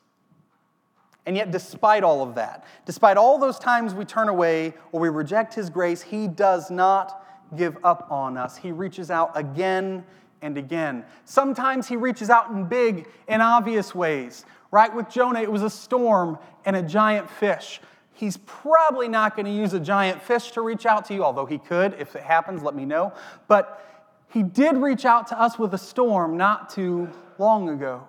And 1.24 1.37
yet, 1.37 1.50
despite 1.50 2.02
all 2.02 2.22
of 2.22 2.35
that, 2.35 2.64
despite 2.85 3.16
all 3.16 3.38
those 3.38 3.59
times 3.59 3.94
we 3.94 4.05
turn 4.05 4.28
away 4.28 4.74
or 4.90 5.00
we 5.00 5.09
reject 5.09 5.55
His 5.55 5.70
grace, 5.70 6.02
He 6.02 6.26
does 6.28 6.70
not 6.70 7.24
give 7.57 7.76
up 7.85 8.11
on 8.11 8.37
us. 8.37 8.57
He 8.57 8.72
reaches 8.72 9.11
out 9.11 9.31
again 9.35 10.05
and 10.40 10.59
again. 10.59 11.05
Sometimes 11.24 11.87
He 11.87 11.96
reaches 11.96 12.31
out 12.31 12.50
in 12.50 12.64
big 12.64 13.07
and 13.28 13.40
obvious 13.40 13.94
ways. 13.94 14.44
Right 14.70 14.92
with 14.92 15.11
Jonah, 15.11 15.40
it 15.40 15.52
was 15.52 15.62
a 15.62 15.70
storm 15.70 16.38
and 16.64 16.74
a 16.74 16.83
giant 16.83 17.31
fish. 17.31 17.81
He's 18.14 18.37
probably 18.38 19.09
not 19.09 19.37
going 19.37 19.46
to 19.46 19.52
use 19.52 19.74
a 19.74 19.81
giant 19.81 20.22
fish 20.22 20.52
to 20.52 20.62
reach 20.62 20.87
out 20.87 21.05
to 21.07 21.14
you, 21.14 21.24
although 21.24 21.46
he 21.46 21.59
could. 21.59 21.94
If 21.98 22.16
it 22.16 22.22
happens, 22.22 22.62
let 22.62 22.74
me 22.74 22.85
know. 22.85 23.12
But 23.48 23.85
he 24.31 24.42
did 24.42 24.76
reach 24.76 25.05
out 25.05 25.26
to 25.28 25.40
us 25.40 25.59
with 25.59 25.74
a 25.74 25.78
storm 25.78 26.37
not 26.37 26.70
too 26.70 27.11
long 27.38 27.68
ago. 27.68 28.07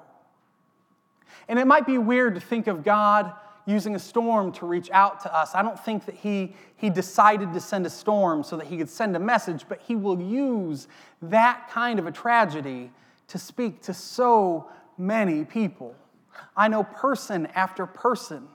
And 1.47 1.59
it 1.59 1.67
might 1.67 1.85
be 1.85 1.97
weird 1.97 2.35
to 2.35 2.41
think 2.41 2.67
of 2.67 2.83
God 2.83 3.33
using 3.65 3.95
a 3.95 3.99
storm 3.99 4.51
to 4.51 4.65
reach 4.65 4.89
out 4.91 5.21
to 5.21 5.33
us. 5.33 5.55
I 5.55 5.61
don't 5.61 5.79
think 5.79 6.05
that 6.05 6.15
he, 6.15 6.55
he 6.75 6.89
decided 6.89 7.53
to 7.53 7.59
send 7.59 7.85
a 7.85 7.89
storm 7.89 8.43
so 8.43 8.57
that 8.57 8.67
he 8.67 8.77
could 8.77 8.89
send 8.89 9.15
a 9.15 9.19
message, 9.19 9.65
but 9.67 9.81
he 9.81 9.95
will 9.95 10.21
use 10.21 10.87
that 11.21 11.69
kind 11.69 11.97
of 11.99 12.05
a 12.05 12.11
tragedy 12.11 12.91
to 13.29 13.37
speak 13.37 13.81
to 13.83 13.93
so 13.93 14.69
many 14.97 15.45
people. 15.45 15.95
I 16.57 16.67
know 16.67 16.83
person 16.83 17.47
after 17.55 17.85
person 17.85 18.47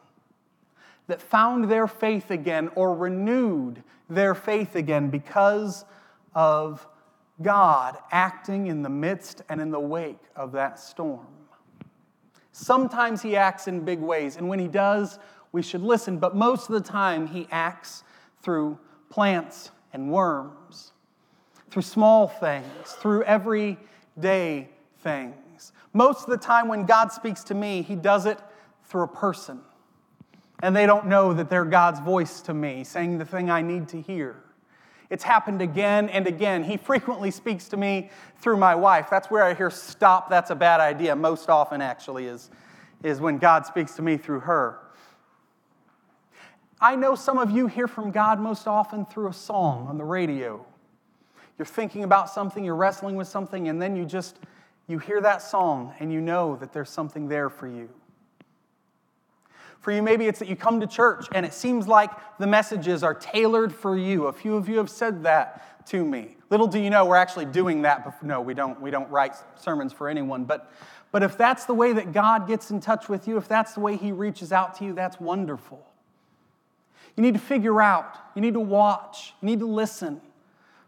that 1.06 1.22
found 1.22 1.70
their 1.70 1.88
faith 1.88 2.30
again 2.30 2.70
or 2.74 2.94
renewed 2.94 3.82
their 4.10 4.34
faith 4.34 4.76
again 4.76 5.08
because 5.08 5.84
of 6.34 6.86
God 7.40 7.98
acting 8.10 8.66
in 8.66 8.82
the 8.82 8.88
midst 8.88 9.42
and 9.48 9.60
in 9.60 9.70
the 9.70 9.80
wake 9.80 10.22
of 10.34 10.52
that 10.52 10.78
storm. 10.78 11.26
Sometimes 12.52 13.22
he 13.22 13.36
acts 13.36 13.68
in 13.68 13.84
big 13.84 14.00
ways, 14.00 14.36
and 14.36 14.48
when 14.48 14.58
he 14.58 14.66
does, 14.66 15.18
we 15.52 15.62
should 15.62 15.82
listen, 15.82 16.18
but 16.18 16.34
most 16.34 16.68
of 16.68 16.74
the 16.74 16.80
time 16.80 17.26
he 17.26 17.46
acts 17.50 18.02
through 18.42 18.78
plants 19.10 19.70
and 19.92 20.10
worms, 20.10 20.92
through 21.70 21.82
small 21.82 22.26
things, 22.26 22.92
through 22.98 23.22
everyday 23.22 24.68
things. 25.02 25.72
Most 25.92 26.24
of 26.24 26.30
the 26.30 26.36
time 26.36 26.68
when 26.68 26.84
God 26.84 27.12
speaks 27.12 27.44
to 27.44 27.54
me, 27.54 27.82
he 27.82 27.94
does 27.94 28.26
it 28.26 28.38
through 28.84 29.04
a 29.04 29.08
person. 29.08 29.60
And 30.60 30.74
they 30.74 30.86
don't 30.86 31.06
know 31.06 31.32
that 31.34 31.48
they're 31.48 31.64
God's 31.64 32.00
voice 32.00 32.40
to 32.42 32.54
me, 32.54 32.82
saying 32.84 33.18
the 33.18 33.24
thing 33.24 33.48
I 33.50 33.62
need 33.62 33.88
to 33.88 34.00
hear. 34.00 34.42
It's 35.10 35.24
happened 35.24 35.62
again 35.62 36.08
and 36.10 36.26
again. 36.26 36.64
He 36.64 36.76
frequently 36.76 37.30
speaks 37.30 37.68
to 37.68 37.76
me 37.76 38.10
through 38.36 38.58
my 38.58 38.74
wife. 38.74 39.08
That's 39.10 39.30
where 39.30 39.42
I 39.42 39.54
hear 39.54 39.70
stop, 39.70 40.28
that's 40.28 40.50
a 40.50 40.54
bad 40.54 40.80
idea. 40.80 41.16
Most 41.16 41.48
often, 41.48 41.80
actually, 41.80 42.26
is, 42.26 42.50
is 43.02 43.20
when 43.20 43.38
God 43.38 43.64
speaks 43.64 43.94
to 43.94 44.02
me 44.02 44.16
through 44.16 44.40
her. 44.40 44.78
I 46.80 46.94
know 46.94 47.14
some 47.14 47.38
of 47.38 47.50
you 47.50 47.66
hear 47.66 47.88
from 47.88 48.10
God 48.10 48.38
most 48.38 48.68
often 48.68 49.04
through 49.06 49.28
a 49.28 49.32
song 49.32 49.88
on 49.88 49.98
the 49.98 50.04
radio. 50.04 50.64
You're 51.58 51.66
thinking 51.66 52.04
about 52.04 52.30
something, 52.30 52.62
you're 52.62 52.76
wrestling 52.76 53.16
with 53.16 53.26
something, 53.26 53.68
and 53.68 53.82
then 53.82 53.96
you 53.96 54.04
just 54.04 54.36
you 54.86 54.98
hear 54.98 55.20
that 55.20 55.42
song 55.42 55.94
and 55.98 56.12
you 56.12 56.20
know 56.20 56.56
that 56.56 56.72
there's 56.72 56.88
something 56.88 57.28
there 57.28 57.50
for 57.50 57.66
you. 57.66 57.90
For 59.80 59.92
you, 59.92 60.02
maybe 60.02 60.26
it's 60.26 60.40
that 60.40 60.48
you 60.48 60.56
come 60.56 60.80
to 60.80 60.86
church 60.86 61.26
and 61.32 61.46
it 61.46 61.54
seems 61.54 61.86
like 61.86 62.10
the 62.38 62.46
messages 62.46 63.02
are 63.02 63.14
tailored 63.14 63.72
for 63.72 63.96
you. 63.96 64.26
A 64.26 64.32
few 64.32 64.56
of 64.56 64.68
you 64.68 64.78
have 64.78 64.90
said 64.90 65.22
that 65.22 65.86
to 65.88 66.04
me. 66.04 66.36
Little 66.50 66.66
do 66.66 66.78
you 66.78 66.90
know, 66.90 67.04
we're 67.04 67.16
actually 67.16 67.44
doing 67.44 67.82
that. 67.82 68.04
Before, 68.04 68.26
no, 68.26 68.40
we 68.40 68.54
don't, 68.54 68.80
we 68.80 68.90
don't 68.90 69.08
write 69.10 69.34
sermons 69.56 69.92
for 69.92 70.08
anyone. 70.08 70.44
But, 70.44 70.72
but 71.12 71.22
if 71.22 71.38
that's 71.38 71.64
the 71.64 71.74
way 71.74 71.92
that 71.92 72.12
God 72.12 72.48
gets 72.48 72.70
in 72.70 72.80
touch 72.80 73.08
with 73.08 73.28
you, 73.28 73.36
if 73.36 73.48
that's 73.48 73.74
the 73.74 73.80
way 73.80 73.96
He 73.96 74.12
reaches 74.12 74.52
out 74.52 74.74
to 74.78 74.84
you, 74.84 74.94
that's 74.94 75.20
wonderful. 75.20 75.86
You 77.16 77.22
need 77.22 77.34
to 77.34 77.40
figure 77.40 77.80
out, 77.80 78.14
you 78.34 78.42
need 78.42 78.54
to 78.54 78.60
watch, 78.60 79.34
you 79.40 79.46
need 79.46 79.60
to 79.60 79.66
listen 79.66 80.20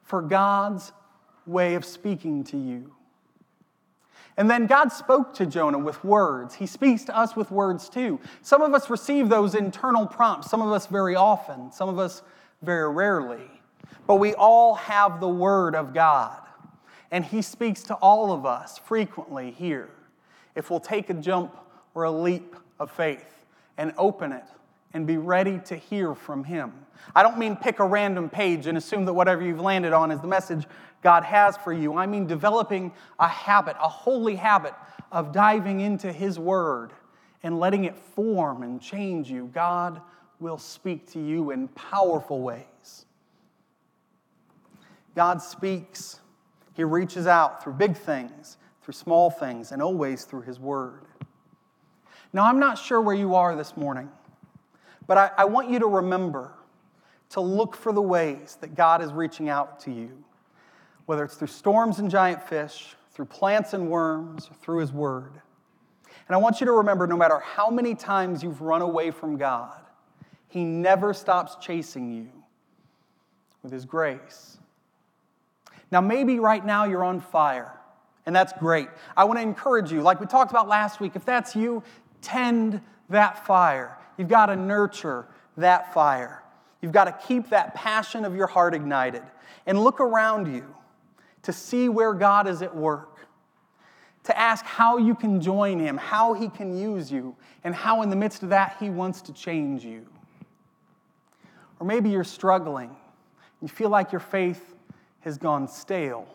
for 0.03 0.23
God's 0.23 0.93
way 1.47 1.75
of 1.75 1.85
speaking 1.85 2.45
to 2.45 2.57
you. 2.57 2.93
And 4.41 4.49
then 4.49 4.65
God 4.65 4.89
spoke 4.89 5.35
to 5.35 5.45
Jonah 5.45 5.79
with 5.79 6.03
words. 6.03 6.55
He 6.55 6.65
speaks 6.65 7.05
to 7.05 7.15
us 7.15 7.37
with 7.37 7.51
words 7.51 7.91
too. 7.91 8.19
Some 8.41 8.63
of 8.63 8.73
us 8.73 8.89
receive 8.89 9.29
those 9.29 9.55
internal 9.55 10.07
prompts, 10.07 10.49
some 10.49 10.63
of 10.63 10.73
us 10.73 10.87
very 10.87 11.15
often, 11.15 11.71
some 11.73 11.91
of 11.91 11.99
us 11.99 12.23
very 12.63 12.91
rarely. 12.91 13.51
But 14.07 14.15
we 14.15 14.33
all 14.33 14.77
have 14.77 15.21
the 15.21 15.29
Word 15.29 15.75
of 15.75 15.93
God. 15.93 16.39
And 17.11 17.23
He 17.23 17.43
speaks 17.43 17.83
to 17.83 17.95
all 17.97 18.33
of 18.33 18.47
us 18.47 18.79
frequently 18.79 19.51
here. 19.51 19.91
If 20.55 20.71
we'll 20.71 20.81
take 20.81 21.11
a 21.11 21.15
jump 21.15 21.55
or 21.95 22.05
a 22.05 22.11
leap 22.11 22.57
of 22.79 22.91
faith 22.91 23.45
and 23.77 23.93
open 23.99 24.33
it 24.33 24.45
and 24.95 25.07
be 25.07 25.19
ready 25.19 25.59
to 25.67 25.77
hear 25.77 26.15
from 26.15 26.45
Him. 26.45 26.73
I 27.15 27.23
don't 27.23 27.37
mean 27.37 27.57
pick 27.57 27.79
a 27.79 27.85
random 27.85 28.31
page 28.31 28.67
and 28.67 28.79
assume 28.79 29.05
that 29.05 29.13
whatever 29.13 29.43
you've 29.43 29.61
landed 29.61 29.93
on 29.93 30.11
is 30.11 30.21
the 30.21 30.29
message 30.29 30.67
God 31.03 31.25
has 31.25 31.57
for 31.57 31.73
you. 31.73 31.97
I 31.97 32.07
mean 32.07 32.27
developing 32.27 32.93
a 33.19 33.29
habit, 33.29 33.77
a 33.81 33.89
holy 33.89 34.37
habit 34.37 34.75
of 35.11 35.33
diving 35.33 35.81
into 35.81 36.13
His 36.13 36.39
Word 36.39 36.93
and 37.43 37.59
letting 37.59 37.85
it 37.85 37.97
form 37.97 38.63
and 38.63 38.81
change 38.81 39.31
you. 39.31 39.51
God 39.53 40.01
will 40.41 40.59
speak 40.59 41.11
to 41.13 41.21
you 41.21 41.51
in 41.51 41.69
powerful 41.69 42.41
ways. 42.41 43.07
God 45.15 45.43
speaks, 45.43 46.21
He 46.75 46.85
reaches 46.85 47.27
out 47.27 47.63
through 47.63 47.75
big 47.75 47.97
things, 47.97 48.59
through 48.83 48.95
small 48.95 49.31
things, 49.31 49.73
and 49.73 49.83
always 49.83 50.25
through 50.25 50.43
His 50.43 50.61
Word. 50.61 51.05
Now, 52.33 52.45
I'm 52.45 52.61
not 52.61 52.79
sure 52.79 53.01
where 53.01 53.15
you 53.15 53.35
are 53.35 53.57
this 53.57 53.77
morning, 53.77 54.09
but 55.07 55.19
I, 55.19 55.31
I 55.39 55.45
want 55.47 55.69
you 55.69 55.81
to 55.81 55.87
remember 55.87 56.53
to 57.31 57.41
look 57.41 57.77
for 57.77 57.93
the 57.93 58.03
ways 58.03 58.57
that 58.61 58.75
God 58.75 59.03
is 59.03 59.13
reaching 59.13 59.49
out 59.49 59.81
to 59.81 59.91
you, 59.91 60.11
whether 61.11 61.25
it's 61.25 61.35
through 61.35 61.49
storms 61.49 61.99
and 61.99 62.09
giant 62.09 62.41
fish, 62.41 62.95
through 63.11 63.25
plants 63.25 63.75
and 63.75 63.91
worms, 63.91 64.49
or 64.49 64.55
through 64.55 64.79
His 64.79 64.93
Word. 64.93 65.33
And 66.29 66.37
I 66.37 66.39
want 66.39 66.61
you 66.61 66.67
to 66.67 66.73
remember 66.73 67.09
no 67.09 67.17
matter 67.17 67.41
how 67.41 67.69
many 67.69 67.97
times 67.97 68.45
you've 68.45 68.61
run 68.61 68.81
away 68.81 69.11
from 69.11 69.37
God, 69.37 69.75
He 70.47 70.63
never 70.63 71.13
stops 71.13 71.57
chasing 71.61 72.13
you 72.13 72.29
with 73.65 73.73
His 73.73 73.85
grace. 73.85 74.59
Now, 75.91 76.01
maybe 76.01 76.39
right 76.39 76.65
now 76.65 76.85
you're 76.85 77.03
on 77.03 77.21
fire, 77.21 77.77
and 78.25 78.37
that's 78.37 78.53
great. 78.53 78.87
I 79.17 79.25
want 79.25 79.41
to 79.41 79.43
encourage 79.43 79.91
you, 79.91 80.03
like 80.03 80.21
we 80.21 80.27
talked 80.27 80.53
about 80.53 80.69
last 80.69 81.01
week, 81.01 81.17
if 81.17 81.25
that's 81.25 81.57
you, 81.57 81.83
tend 82.23 82.81
that 83.09 83.45
fire. 83.45 83.99
You've 84.17 84.29
got 84.29 84.47
to 84.47 84.55
nurture 84.55 85.27
that 85.57 85.93
fire. 85.93 86.45
You've 86.81 86.93
got 86.93 87.07
to 87.07 87.27
keep 87.27 87.51
that 87.51 87.75
passion 87.75 88.25
of 88.25 88.37
your 88.37 88.47
heart 88.47 88.75
ignited 88.75 89.25
and 89.67 89.83
look 89.83 89.99
around 89.99 90.55
you 90.55 90.77
to 91.43 91.53
see 91.53 91.89
where 91.89 92.13
God 92.13 92.47
is 92.47 92.63
at 92.63 92.75
work, 92.75 93.27
to 94.25 94.39
ask 94.39 94.65
how 94.65 94.99
you 94.99 95.15
can 95.15 95.41
join 95.41 95.79
Him, 95.79 95.97
how 95.97 96.35
He 96.35 96.49
can 96.49 96.77
use 96.77 97.11
you, 97.11 97.35
and 97.65 97.75
how 97.75 98.03
in 98.03 98.11
the 98.11 98.17
midst 98.17 98.43
of 98.43 98.51
that 98.51 98.77
He 98.79 98.91
wants 98.91 99.23
to 99.23 99.33
change 99.33 99.85
you. 99.85 100.07
Or 101.79 101.87
maybe 101.87 102.11
you're 102.11 102.25
struggling. 102.25 102.95
You 103.63 103.69
feel 103.69 103.89
like 103.89 104.13
your 104.13 104.21
faith 104.21 104.75
has 105.21 105.39
gone 105.39 105.69
stale. 105.69 106.27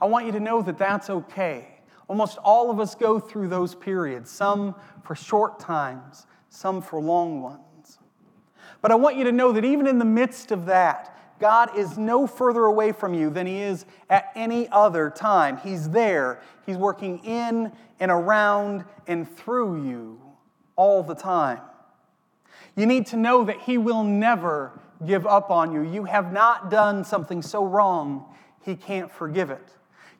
I 0.00 0.06
want 0.06 0.26
you 0.26 0.32
to 0.32 0.40
know 0.40 0.62
that 0.62 0.78
that's 0.78 1.10
okay. 1.10 1.68
Almost 2.08 2.38
all 2.38 2.70
of 2.70 2.80
us 2.80 2.94
go 2.94 3.18
through 3.18 3.48
those 3.48 3.74
periods, 3.74 4.30
some 4.30 4.74
for 5.02 5.14
short 5.14 5.58
times, 5.58 6.26
some 6.50 6.82
for 6.82 7.00
long 7.00 7.42
ones. 7.42 7.98
But 8.82 8.90
I 8.90 8.96
want 8.96 9.16
you 9.16 9.24
to 9.24 9.32
know 9.32 9.52
that 9.52 9.64
even 9.64 9.86
in 9.86 9.98
the 9.98 10.04
midst 10.04 10.50
of 10.50 10.66
that, 10.66 11.13
God 11.40 11.76
is 11.76 11.98
no 11.98 12.26
further 12.26 12.64
away 12.64 12.92
from 12.92 13.14
you 13.14 13.30
than 13.30 13.46
He 13.46 13.60
is 13.60 13.86
at 14.08 14.30
any 14.34 14.68
other 14.70 15.10
time. 15.10 15.58
He's 15.58 15.90
there, 15.90 16.40
He's 16.66 16.76
working 16.76 17.18
in 17.24 17.72
and 18.00 18.10
around 18.10 18.84
and 19.06 19.28
through 19.36 19.84
you 19.88 20.20
all 20.76 21.02
the 21.02 21.14
time. 21.14 21.60
You 22.76 22.86
need 22.86 23.06
to 23.08 23.16
know 23.16 23.44
that 23.44 23.60
He 23.60 23.78
will 23.78 24.04
never 24.04 24.72
give 25.06 25.26
up 25.26 25.50
on 25.50 25.72
you. 25.72 25.82
You 25.82 26.04
have 26.04 26.32
not 26.32 26.70
done 26.70 27.04
something 27.04 27.42
so 27.42 27.64
wrong, 27.64 28.24
He 28.62 28.76
can't 28.76 29.10
forgive 29.10 29.50
it. 29.50 29.68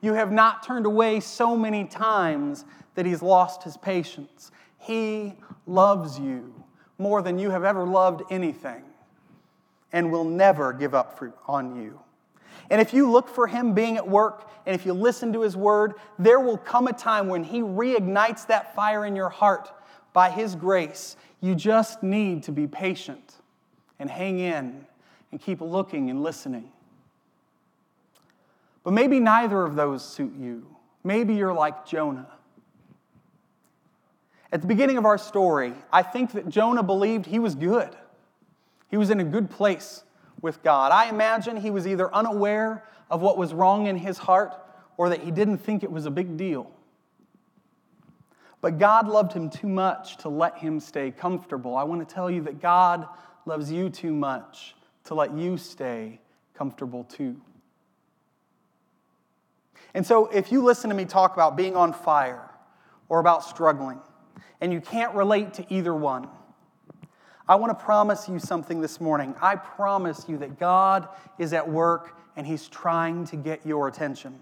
You 0.04 0.12
have 0.12 0.30
not 0.30 0.62
turned 0.62 0.84
away 0.84 1.20
so 1.20 1.56
many 1.56 1.86
times 1.86 2.66
that 2.94 3.06
he's 3.06 3.22
lost 3.22 3.62
his 3.62 3.76
patience. 3.78 4.50
He 4.78 5.34
loves 5.66 6.18
you 6.18 6.52
more 6.98 7.22
than 7.22 7.38
you 7.38 7.48
have 7.48 7.64
ever 7.64 7.86
loved 7.86 8.22
anything 8.30 8.82
and 9.94 10.10
will 10.10 10.24
never 10.24 10.72
give 10.72 10.92
up 10.92 11.22
on 11.46 11.80
you. 11.80 12.00
And 12.68 12.80
if 12.80 12.92
you 12.92 13.10
look 13.10 13.28
for 13.28 13.46
him 13.46 13.74
being 13.74 13.96
at 13.96 14.06
work 14.06 14.50
and 14.66 14.74
if 14.74 14.84
you 14.84 14.92
listen 14.92 15.32
to 15.34 15.42
his 15.42 15.56
word, 15.56 15.94
there 16.18 16.40
will 16.40 16.58
come 16.58 16.88
a 16.88 16.92
time 16.92 17.28
when 17.28 17.44
he 17.44 17.60
reignites 17.60 18.46
that 18.48 18.74
fire 18.74 19.06
in 19.06 19.14
your 19.14 19.28
heart 19.28 19.70
by 20.12 20.30
his 20.30 20.56
grace. 20.56 21.16
You 21.40 21.54
just 21.54 22.02
need 22.02 22.42
to 22.42 22.52
be 22.52 22.66
patient 22.66 23.36
and 24.00 24.10
hang 24.10 24.40
in 24.40 24.84
and 25.30 25.40
keep 25.40 25.60
looking 25.60 26.10
and 26.10 26.24
listening. 26.24 26.72
But 28.82 28.94
maybe 28.94 29.20
neither 29.20 29.62
of 29.62 29.76
those 29.76 30.04
suit 30.04 30.32
you. 30.36 30.66
Maybe 31.04 31.34
you're 31.34 31.54
like 31.54 31.86
Jonah. 31.86 32.26
At 34.50 34.60
the 34.60 34.66
beginning 34.66 34.98
of 34.98 35.04
our 35.04 35.18
story, 35.18 35.72
I 35.92 36.02
think 36.02 36.32
that 36.32 36.48
Jonah 36.48 36.82
believed 36.82 37.26
he 37.26 37.38
was 37.38 37.54
good. 37.54 37.94
He 38.94 38.96
was 38.96 39.10
in 39.10 39.18
a 39.18 39.24
good 39.24 39.50
place 39.50 40.04
with 40.40 40.62
God. 40.62 40.92
I 40.92 41.08
imagine 41.08 41.56
he 41.56 41.72
was 41.72 41.84
either 41.84 42.14
unaware 42.14 42.84
of 43.10 43.22
what 43.22 43.36
was 43.36 43.52
wrong 43.52 43.88
in 43.88 43.96
his 43.96 44.18
heart 44.18 44.54
or 44.96 45.08
that 45.08 45.22
he 45.22 45.32
didn't 45.32 45.58
think 45.58 45.82
it 45.82 45.90
was 45.90 46.06
a 46.06 46.12
big 46.12 46.36
deal. 46.36 46.70
But 48.60 48.78
God 48.78 49.08
loved 49.08 49.32
him 49.32 49.50
too 49.50 49.66
much 49.66 50.18
to 50.18 50.28
let 50.28 50.58
him 50.58 50.78
stay 50.78 51.10
comfortable. 51.10 51.76
I 51.76 51.82
want 51.82 52.08
to 52.08 52.14
tell 52.14 52.30
you 52.30 52.42
that 52.42 52.60
God 52.60 53.08
loves 53.46 53.72
you 53.72 53.90
too 53.90 54.12
much 54.12 54.76
to 55.06 55.14
let 55.16 55.36
you 55.36 55.56
stay 55.56 56.20
comfortable 56.54 57.02
too. 57.02 57.34
And 59.92 60.06
so, 60.06 60.26
if 60.26 60.52
you 60.52 60.62
listen 60.62 60.88
to 60.90 60.94
me 60.94 61.04
talk 61.04 61.34
about 61.34 61.56
being 61.56 61.74
on 61.74 61.92
fire 61.92 62.48
or 63.08 63.18
about 63.18 63.42
struggling, 63.42 63.98
and 64.60 64.72
you 64.72 64.80
can't 64.80 65.16
relate 65.16 65.54
to 65.54 65.66
either 65.68 65.92
one, 65.92 66.28
I 67.48 67.56
want 67.56 67.78
to 67.78 67.84
promise 67.84 68.28
you 68.28 68.38
something 68.38 68.80
this 68.80 69.00
morning. 69.00 69.34
I 69.40 69.56
promise 69.56 70.24
you 70.28 70.38
that 70.38 70.58
God 70.58 71.08
is 71.38 71.52
at 71.52 71.68
work 71.68 72.18
and 72.36 72.46
He's 72.46 72.68
trying 72.68 73.26
to 73.26 73.36
get 73.36 73.66
your 73.66 73.86
attention. 73.88 74.38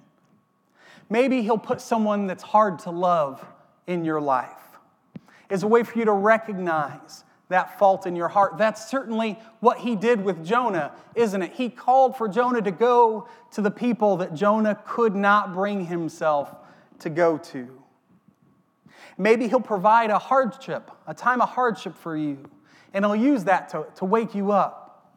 Maybe 1.11 1.43
He'll 1.43 1.59
put 1.59 1.81
someone 1.81 2.27
that's 2.27 2.45
hard 2.45 2.79
to 2.81 2.91
love 2.91 3.45
in 3.87 4.05
your 4.05 4.21
life 4.21 4.63
as 5.51 5.63
a 5.63 5.67
way 5.67 5.83
for 5.83 5.99
you 5.99 6.05
to 6.05 6.13
recognize 6.13 7.25
that 7.49 7.79
fault 7.79 8.07
in 8.07 8.17
your 8.17 8.29
heart. 8.29 8.57
That's 8.57 8.89
certainly 8.89 9.39
what 9.61 9.79
he 9.79 9.95
did 9.95 10.25
with 10.25 10.45
Jonah, 10.45 10.93
isn't 11.15 11.43
it? 11.43 11.53
He 11.53 11.69
called 11.69 12.17
for 12.17 12.27
Jonah 12.27 12.63
to 12.63 12.71
go 12.71 13.29
to 13.53 13.61
the 13.61 13.71
people 13.71 14.17
that 14.17 14.35
Jonah 14.35 14.81
could 14.87 15.15
not 15.15 15.53
bring 15.53 15.85
himself 15.85 16.55
to 17.01 17.11
go 17.11 17.37
to. 17.37 17.83
Maybe 19.19 19.49
he'll 19.49 19.61
provide 19.61 20.09
a 20.09 20.19
hardship, 20.19 20.91
a 21.07 21.13
time 21.13 21.43
of 21.43 21.51
hardship 21.51 21.95
for 21.95 22.17
you, 22.17 22.51
and 22.95 23.05
he'll 23.05 23.17
use 23.17 23.45
that 23.45 23.69
to, 23.71 23.87
to 23.97 24.05
wake 24.05 24.35
you 24.35 24.53
up. 24.53 25.13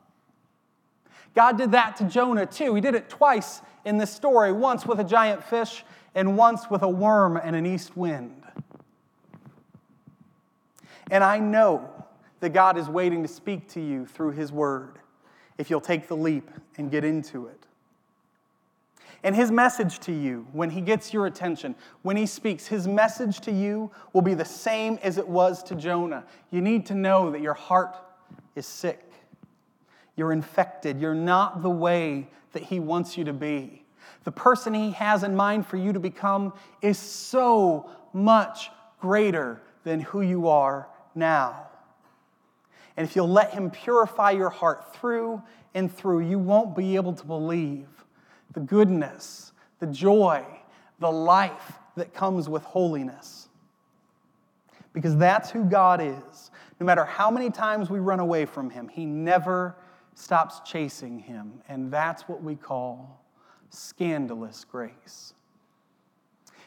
God 1.34 1.58
did 1.58 1.72
that 1.72 1.98
to 1.98 2.06
Jonah 2.06 2.46
too. 2.46 2.74
He 2.76 2.82
did 2.82 2.96
it 2.96 3.10
twice 3.10 3.62
in 3.84 3.98
this 3.98 4.12
story 4.12 4.52
once 4.52 4.86
with 4.86 5.00
a 5.00 5.04
giant 5.04 5.44
fish, 5.44 5.84
and 6.16 6.38
once 6.38 6.70
with 6.70 6.82
a 6.82 6.90
worm 6.90 7.38
and 7.38 7.56
an 7.56 7.66
east 7.66 7.96
wind. 7.98 8.42
And 11.12 11.24
I 11.24 11.38
know 11.40 11.92
that 12.40 12.50
God 12.50 12.78
is 12.78 12.88
waiting 12.88 13.22
to 13.22 13.28
speak 13.28 13.70
to 13.74 13.82
you 13.82 14.06
through 14.06 14.32
His 14.32 14.52
Word 14.52 15.00
if 15.58 15.70
you'll 15.70 15.82
take 15.82 16.08
the 16.08 16.16
leap 16.16 16.50
and 16.78 16.90
get 16.90 17.04
into 17.04 17.48
it. 17.48 17.65
And 19.26 19.36
His 19.36 19.50
message 19.50 19.98
to 20.02 20.12
you, 20.12 20.46
when 20.54 20.70
He 20.70 20.82
gets 20.82 21.12
your 21.12 21.26
attention, 21.26 21.74
when 22.04 22.16
He 22.16 22.28
speaks, 22.28 22.68
His 22.68 22.88
message 22.88 23.40
to 23.42 23.52
you 23.52 23.90
will 24.14 24.22
be 24.22 24.36
the 24.36 24.46
same 24.46 25.00
as 25.02 25.18
it 25.18 25.28
was 25.28 25.64
to 25.64 25.74
Jonah. 25.76 26.26
You 26.52 26.62
need 26.62 26.86
to 26.86 26.94
know 26.94 27.32
that 27.32 27.42
your 27.42 27.56
heart 27.56 27.98
is 28.56 28.68
sick, 28.68 29.12
you're 30.16 30.32
infected, 30.32 31.02
you're 31.02 31.16
not 31.16 31.64
the 31.64 31.72
way 31.72 32.28
that 32.52 32.62
He 32.62 32.80
wants 32.80 33.18
you 33.18 33.24
to 33.24 33.34
be. 33.34 33.84
The 34.26 34.32
person 34.32 34.76
He 34.76 34.92
has 34.92 35.24
in 35.24 35.36
mind 35.36 35.66
for 35.66 35.78
you 35.78 35.92
to 35.92 36.00
become 36.00 36.54
is 36.84 37.00
so 37.00 37.90
much 38.14 38.70
greater 39.02 39.60
than 39.84 40.02
who 40.02 40.22
you 40.22 40.50
are 40.50 40.88
now. 41.16 41.66
And 42.96 43.08
if 43.08 43.16
you'll 43.16 43.28
let 43.28 43.56
Him 43.56 43.72
purify 43.72 44.30
your 44.32 44.52
heart 44.52 44.96
through 44.96 45.42
and 45.74 45.92
through, 45.92 46.20
you 46.20 46.38
won't 46.38 46.76
be 46.76 46.96
able 46.96 47.14
to 47.14 47.26
believe 47.26 47.88
the 48.56 48.62
goodness, 48.62 49.52
the 49.80 49.86
joy, 49.86 50.44
the 51.00 51.12
life 51.12 51.74
that 51.96 52.14
comes 52.14 52.50
with 52.50 52.64
holiness. 52.64 53.50
Because 54.94 55.16
that's 55.18 55.52
who 55.52 55.66
God 55.66 56.02
is. 56.02 56.52
No 56.80 56.86
matter 56.86 57.06
how 57.06 57.30
many 57.30 57.52
times 57.52 57.90
we 57.90 58.00
run 58.00 58.20
away 58.20 58.46
from 58.46 58.70
Him, 58.70 58.88
He 58.88 59.06
never 59.06 59.76
stops 60.16 60.62
chasing 60.66 61.20
Him. 61.20 61.62
And 61.68 61.92
that's 61.92 62.24
what 62.24 62.42
we 62.42 62.56
call 62.56 63.22
scandalous 63.70 64.66
grace. 64.66 65.34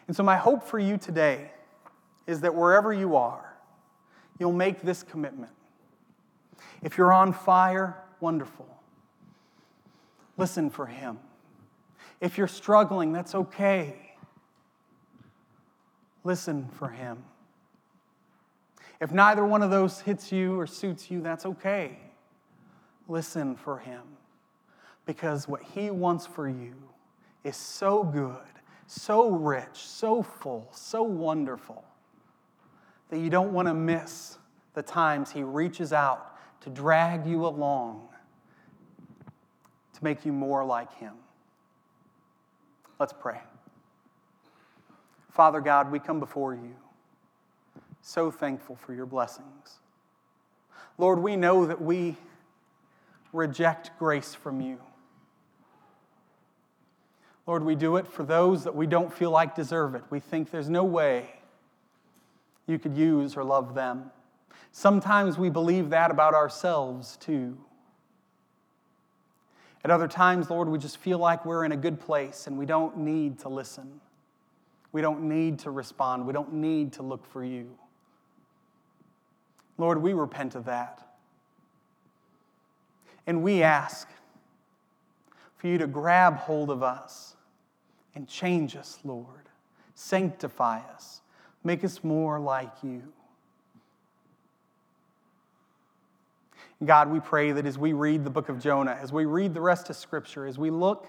And 0.07 0.14
so, 0.14 0.22
my 0.22 0.37
hope 0.37 0.62
for 0.62 0.79
you 0.79 0.98
today 0.98 1.51
is 2.27 2.42
that 2.42 2.55
wherever 2.55 2.92
you 2.92 3.16
are, 3.16 3.57
you'll 4.38 4.53
make 4.53 4.83
this 4.83 5.03
commitment. 5.03 5.53
If 6.83 6.98
you're 6.98 7.12
on 7.12 7.33
fire, 7.33 7.96
wonderful. 8.20 8.66
Listen 10.37 10.70
for 10.70 10.87
Him. 10.87 11.18
If 12.20 12.37
you're 12.37 12.48
struggling, 12.48 13.12
that's 13.12 13.35
okay. 13.35 13.94
Listen 16.24 16.68
for 16.68 16.88
Him. 16.88 17.24
If 19.00 19.12
neither 19.12 19.44
one 19.44 19.62
of 19.62 19.70
those 19.70 20.00
hits 20.00 20.33
you 20.33 20.59
or 20.59 20.66
suits 20.66 21.11
you, 21.11 21.20
that's 21.20 21.46
okay. 21.46 21.98
Listen 23.07 23.54
for 23.54 23.78
Him. 23.78 24.02
Because 25.07 25.46
what 25.46 25.62
He 25.62 25.90
wants 25.90 26.26
for 26.26 26.48
you 26.48 26.74
is 27.44 27.57
so 27.57 28.02
good, 28.02 28.37
so 28.87 29.31
rich, 29.31 29.68
so 29.72 30.22
full, 30.22 30.68
so 30.72 31.02
wonderful 31.02 31.85
that 33.11 33.18
you 33.18 33.31
don't 33.31 33.52
want 33.52 33.68
to 33.68 33.74
miss 33.74 34.38
the 34.74 34.83
times 34.83 35.31
He 35.31 35.42
reaches 35.44 35.92
out 35.92 36.37
to 36.62 36.70
drag 36.70 37.26
you 37.26 37.46
along 37.46 38.09
to 39.94 40.04
make 40.04 40.26
you 40.26 40.33
more 40.33 40.64
like 40.64 40.92
Him. 40.94 41.14
Let's 42.98 43.12
pray. 43.12 43.40
Father 45.30 45.61
God, 45.61 45.92
we 45.92 45.98
come 45.98 46.18
before 46.18 46.54
you 46.54 46.74
so 48.00 48.30
thankful 48.30 48.76
for 48.76 48.94
your 48.94 49.06
blessings. 49.06 49.80
Lord, 50.96 51.20
we 51.20 51.37
know 51.37 51.66
that 51.66 51.80
we 51.80 52.16
reject 53.32 53.90
grace 53.98 54.34
from 54.34 54.61
you. 54.61 54.78
Lord, 57.46 57.64
we 57.64 57.74
do 57.74 57.96
it 57.96 58.06
for 58.06 58.24
those 58.24 58.64
that 58.64 58.74
we 58.74 58.87
don't 58.87 59.12
feel 59.12 59.30
like 59.30 59.54
deserve 59.54 59.94
it. 59.94 60.02
We 60.11 60.20
think 60.20 60.50
there's 60.50 60.68
no 60.68 60.84
way 60.84 61.28
you 62.66 62.78
could 62.78 62.96
use 62.96 63.37
or 63.37 63.44
love 63.44 63.74
them. 63.74 64.11
Sometimes 64.72 65.38
we 65.38 65.48
believe 65.48 65.90
that 65.90 66.11
about 66.11 66.34
ourselves 66.34 67.16
too. 67.16 67.56
At 69.88 69.92
other 69.92 70.07
times, 70.07 70.51
Lord, 70.51 70.68
we 70.68 70.79
just 70.79 70.98
feel 70.98 71.16
like 71.16 71.46
we're 71.46 71.64
in 71.64 71.72
a 71.72 71.77
good 71.77 71.98
place 71.98 72.46
and 72.46 72.59
we 72.59 72.66
don't 72.66 72.98
need 72.98 73.38
to 73.38 73.48
listen. 73.48 74.03
We 74.92 75.01
don't 75.01 75.22
need 75.22 75.61
to 75.61 75.70
respond. 75.70 76.27
We 76.27 76.35
don't 76.35 76.53
need 76.53 76.92
to 76.92 77.03
look 77.03 77.24
for 77.24 77.42
you. 77.42 77.70
Lord, 79.79 80.03
we 80.03 80.12
repent 80.12 80.55
of 80.55 80.66
that. 80.66 81.09
And 83.27 83.42
we 83.42 83.62
ask 83.62 84.07
for 85.57 85.68
you 85.68 85.79
to 85.79 85.87
grab 85.87 86.37
hold 86.37 86.68
of 86.68 86.83
us 86.83 87.37
and 88.14 88.29
change 88.29 88.77
us, 88.77 88.98
Lord. 89.05 89.48
Sanctify 89.94 90.81
us. 90.94 91.22
Make 91.64 91.83
us 91.83 92.05
more 92.05 92.38
like 92.38 92.74
you. 92.83 93.05
God, 96.85 97.11
we 97.11 97.19
pray 97.19 97.51
that 97.53 97.67
as 97.67 97.77
we 97.77 97.93
read 97.93 98.25
the 98.25 98.31
book 98.31 98.49
of 98.49 98.61
Jonah, 98.61 98.97
as 99.01 99.12
we 99.12 99.25
read 99.25 99.53
the 99.53 99.61
rest 99.61 99.91
of 99.91 99.97
Scripture, 99.97 100.47
as 100.47 100.59
we 100.59 100.71
look 100.71 101.09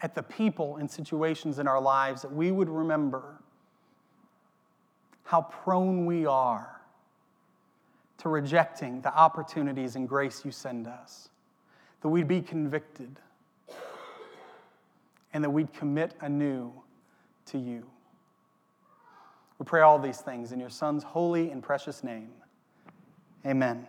at 0.00 0.14
the 0.14 0.22
people 0.22 0.76
and 0.76 0.88
situations 0.88 1.58
in 1.58 1.66
our 1.66 1.80
lives, 1.80 2.22
that 2.22 2.32
we 2.32 2.52
would 2.52 2.68
remember 2.68 3.40
how 5.24 5.42
prone 5.42 6.06
we 6.06 6.24
are 6.24 6.80
to 8.18 8.28
rejecting 8.28 9.00
the 9.00 9.14
opportunities 9.14 9.96
and 9.96 10.08
grace 10.08 10.44
you 10.44 10.52
send 10.52 10.86
us, 10.86 11.30
that 12.00 12.08
we'd 12.08 12.28
be 12.28 12.40
convicted, 12.40 13.18
and 15.32 15.42
that 15.42 15.50
we'd 15.50 15.72
commit 15.72 16.14
anew 16.20 16.72
to 17.46 17.58
you. 17.58 17.84
We 19.58 19.64
pray 19.64 19.82
all 19.82 19.98
these 19.98 20.18
things 20.18 20.52
in 20.52 20.60
your 20.60 20.70
Son's 20.70 21.02
holy 21.02 21.50
and 21.50 21.60
precious 21.62 22.04
name. 22.04 22.30
Amen. 23.44 23.86